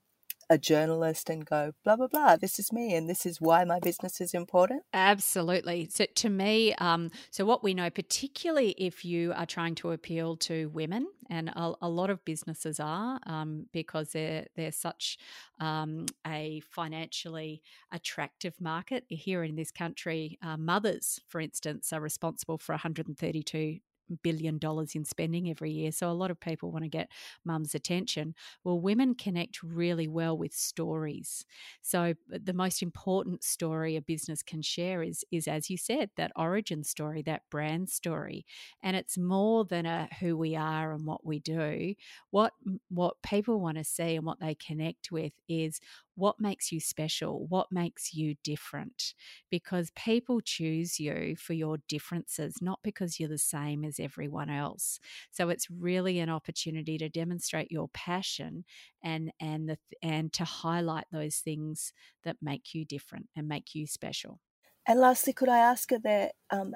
a 0.49 0.57
journalist 0.57 1.29
and 1.29 1.45
go 1.45 1.71
blah 1.83 1.95
blah 1.95 2.07
blah 2.07 2.35
this 2.35 2.59
is 2.59 2.73
me 2.73 2.95
and 2.95 3.09
this 3.09 3.25
is 3.25 3.39
why 3.39 3.63
my 3.63 3.79
business 3.79 4.19
is 4.19 4.33
important. 4.33 4.83
Absolutely. 4.93 5.87
So 5.91 6.05
to 6.15 6.29
me 6.29 6.73
um, 6.75 7.11
so 7.31 7.45
what 7.45 7.63
we 7.63 7.73
know 7.73 7.89
particularly 7.89 8.71
if 8.77 9.05
you 9.05 9.33
are 9.35 9.45
trying 9.45 9.75
to 9.75 9.91
appeal 9.91 10.35
to 10.37 10.69
women 10.69 11.07
and 11.29 11.49
a, 11.49 11.73
a 11.81 11.89
lot 11.89 12.09
of 12.09 12.23
businesses 12.25 12.79
are 12.79 13.19
um, 13.25 13.67
because 13.71 14.11
they're 14.11 14.47
they're 14.55 14.71
such 14.71 15.17
um, 15.59 16.05
a 16.25 16.61
financially 16.61 17.61
attractive 17.91 18.59
market. 18.59 19.05
Here 19.09 19.43
in 19.43 19.55
this 19.55 19.71
country 19.71 20.39
uh, 20.41 20.57
mothers 20.57 21.19
for 21.27 21.39
instance 21.41 21.93
are 21.93 22.01
responsible 22.01 22.57
for 22.57 22.73
132 22.73 23.79
billion 24.23 24.57
dollars 24.57 24.95
in 24.95 25.05
spending 25.05 25.49
every 25.49 25.71
year. 25.71 25.91
So 25.91 26.09
a 26.09 26.13
lot 26.13 26.31
of 26.31 26.39
people 26.39 26.71
want 26.71 26.83
to 26.83 26.89
get 26.89 27.09
mum's 27.45 27.75
attention. 27.75 28.35
Well, 28.63 28.79
women 28.79 29.15
connect 29.15 29.63
really 29.63 30.07
well 30.07 30.37
with 30.37 30.53
stories. 30.53 31.45
So 31.81 32.13
the 32.27 32.53
most 32.53 32.81
important 32.81 33.43
story 33.43 33.95
a 33.95 34.01
business 34.01 34.43
can 34.43 34.61
share 34.61 35.03
is 35.03 35.23
is 35.31 35.47
as 35.47 35.69
you 35.69 35.77
said, 35.77 36.09
that 36.17 36.31
origin 36.35 36.83
story, 36.83 37.21
that 37.23 37.43
brand 37.49 37.89
story. 37.89 38.45
And 38.81 38.95
it's 38.95 39.17
more 39.17 39.65
than 39.65 39.85
a 39.85 40.07
who 40.19 40.37
we 40.37 40.55
are 40.55 40.91
and 40.93 41.05
what 41.05 41.25
we 41.25 41.39
do. 41.39 41.95
What 42.31 42.53
what 42.89 43.21
people 43.21 43.59
want 43.59 43.77
to 43.77 43.83
see 43.83 44.15
and 44.15 44.25
what 44.25 44.39
they 44.39 44.55
connect 44.55 45.11
with 45.11 45.33
is 45.47 45.79
what 46.19 46.39
makes 46.39 46.71
you 46.71 46.79
special? 46.79 47.45
What 47.47 47.71
makes 47.71 48.13
you 48.13 48.35
different? 48.43 49.13
Because 49.49 49.91
people 49.95 50.41
choose 50.41 50.99
you 50.99 51.35
for 51.35 51.53
your 51.53 51.77
differences, 51.87 52.55
not 52.61 52.79
because 52.83 53.19
you're 53.19 53.29
the 53.29 53.37
same 53.37 53.83
as 53.85 53.99
everyone 53.99 54.49
else. 54.49 54.99
So 55.31 55.49
it's 55.49 55.69
really 55.69 56.19
an 56.19 56.29
opportunity 56.29 56.97
to 56.97 57.09
demonstrate 57.09 57.71
your 57.71 57.87
passion 57.89 58.65
and 59.03 59.31
and 59.39 59.69
the 59.69 59.77
and 60.03 60.31
to 60.33 60.43
highlight 60.43 61.05
those 61.11 61.37
things 61.37 61.93
that 62.23 62.37
make 62.41 62.73
you 62.73 62.85
different 62.85 63.27
and 63.35 63.47
make 63.47 63.73
you 63.73 63.87
special. 63.87 64.39
And 64.85 64.99
lastly, 64.99 65.33
could 65.33 65.49
I 65.49 65.59
ask 65.59 65.89
there 66.03 66.31
um, 66.51 66.73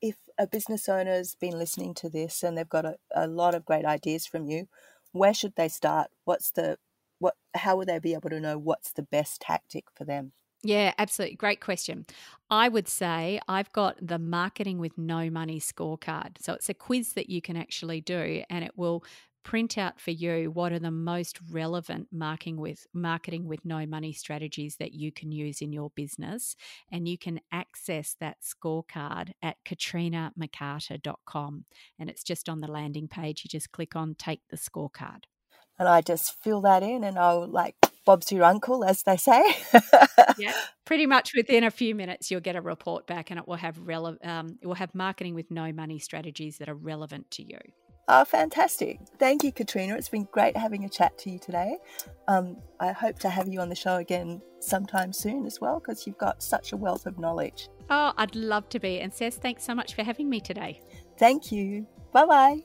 if 0.00 0.16
a 0.38 0.46
business 0.46 0.88
owner's 0.88 1.34
been 1.34 1.58
listening 1.58 1.94
to 1.94 2.10
this 2.10 2.42
and 2.42 2.56
they've 2.58 2.68
got 2.68 2.84
a, 2.84 2.96
a 3.14 3.26
lot 3.26 3.54
of 3.54 3.64
great 3.64 3.84
ideas 3.84 4.26
from 4.26 4.46
you, 4.46 4.68
where 5.12 5.34
should 5.34 5.54
they 5.56 5.68
start? 5.68 6.10
What's 6.24 6.50
the 6.50 6.78
what 7.22 7.34
how 7.54 7.76
will 7.76 7.86
they 7.86 7.98
be 7.98 8.14
able 8.14 8.30
to 8.30 8.40
know 8.40 8.58
what's 8.58 8.92
the 8.92 9.02
best 9.02 9.40
tactic 9.40 9.84
for 9.94 10.04
them? 10.04 10.32
Yeah, 10.64 10.92
absolutely. 10.98 11.36
Great 11.36 11.60
question. 11.60 12.06
I 12.48 12.68
would 12.68 12.86
say 12.86 13.40
I've 13.48 13.72
got 13.72 13.96
the 14.00 14.18
marketing 14.18 14.78
with 14.78 14.96
no 14.96 15.28
money 15.28 15.58
scorecard. 15.58 16.40
So 16.40 16.52
it's 16.52 16.68
a 16.68 16.74
quiz 16.74 17.14
that 17.14 17.28
you 17.28 17.42
can 17.42 17.56
actually 17.56 18.00
do 18.00 18.44
and 18.48 18.64
it 18.64 18.72
will 18.76 19.04
print 19.42 19.76
out 19.76 20.00
for 20.00 20.12
you 20.12 20.52
what 20.52 20.72
are 20.72 20.78
the 20.78 20.90
most 20.90 21.40
relevant 21.50 22.06
marketing 22.12 22.58
with 22.58 22.86
marketing 22.94 23.48
with 23.48 23.64
no 23.64 23.84
money 23.86 24.12
strategies 24.12 24.76
that 24.76 24.92
you 24.92 25.10
can 25.10 25.32
use 25.32 25.60
in 25.60 25.72
your 25.72 25.90
business 25.96 26.54
and 26.92 27.08
you 27.08 27.18
can 27.18 27.40
access 27.50 28.14
that 28.20 28.36
scorecard 28.40 29.32
at 29.42 29.56
katrinamccarter.com 29.64 31.64
and 31.98 32.08
it's 32.08 32.22
just 32.22 32.48
on 32.48 32.60
the 32.60 32.70
landing 32.70 33.08
page 33.08 33.42
you 33.42 33.48
just 33.48 33.72
click 33.72 33.96
on 33.96 34.14
take 34.14 34.42
the 34.48 34.56
scorecard 34.56 35.24
and 35.82 35.88
I 35.88 36.00
just 36.00 36.40
fill 36.44 36.60
that 36.60 36.84
in 36.84 37.02
and 37.02 37.18
I'll 37.18 37.48
like 37.48 37.74
Bob's 38.04 38.30
your 38.30 38.44
uncle, 38.44 38.84
as 38.84 39.02
they 39.02 39.16
say. 39.16 39.42
yeah, 40.38 40.54
pretty 40.84 41.06
much 41.06 41.32
within 41.36 41.64
a 41.64 41.70
few 41.70 41.94
minutes, 41.94 42.30
you'll 42.30 42.40
get 42.40 42.56
a 42.56 42.60
report 42.60 43.06
back, 43.06 43.30
and 43.30 43.38
it 43.38 43.46
will 43.46 43.56
have 43.56 43.78
rele- 43.78 44.24
um, 44.26 44.58
it 44.60 44.66
will 44.66 44.74
have 44.74 44.94
marketing 44.94 45.34
with 45.34 45.50
no 45.50 45.72
money 45.72 45.98
strategies 45.98 46.58
that 46.58 46.68
are 46.68 46.74
relevant 46.74 47.30
to 47.32 47.42
you. 47.44 47.58
Oh, 48.08 48.24
fantastic! 48.24 48.98
Thank 49.18 49.44
you, 49.44 49.52
Katrina. 49.52 49.96
It's 49.96 50.08
been 50.08 50.26
great 50.32 50.56
having 50.56 50.84
a 50.84 50.88
chat 50.88 51.16
to 51.18 51.30
you 51.30 51.38
today. 51.38 51.78
Um, 52.26 52.56
I 52.80 52.90
hope 52.90 53.20
to 53.20 53.28
have 53.28 53.46
you 53.46 53.60
on 53.60 53.68
the 53.68 53.76
show 53.76 53.96
again 53.96 54.40
sometime 54.60 55.12
soon 55.12 55.46
as 55.46 55.60
well, 55.60 55.78
because 55.78 56.06
you've 56.06 56.18
got 56.18 56.42
such 56.42 56.72
a 56.72 56.76
wealth 56.76 57.06
of 57.06 57.18
knowledge. 57.20 57.68
Oh, 57.88 58.12
I'd 58.16 58.34
love 58.34 58.68
to 58.70 58.80
be. 58.80 58.98
And 59.00 59.12
Cec, 59.12 59.34
thanks 59.34 59.64
so 59.64 59.74
much 59.76 59.94
for 59.94 60.02
having 60.02 60.28
me 60.28 60.40
today. 60.40 60.80
Thank 61.18 61.52
you. 61.52 61.86
Bye 62.12 62.26
bye. 62.26 62.62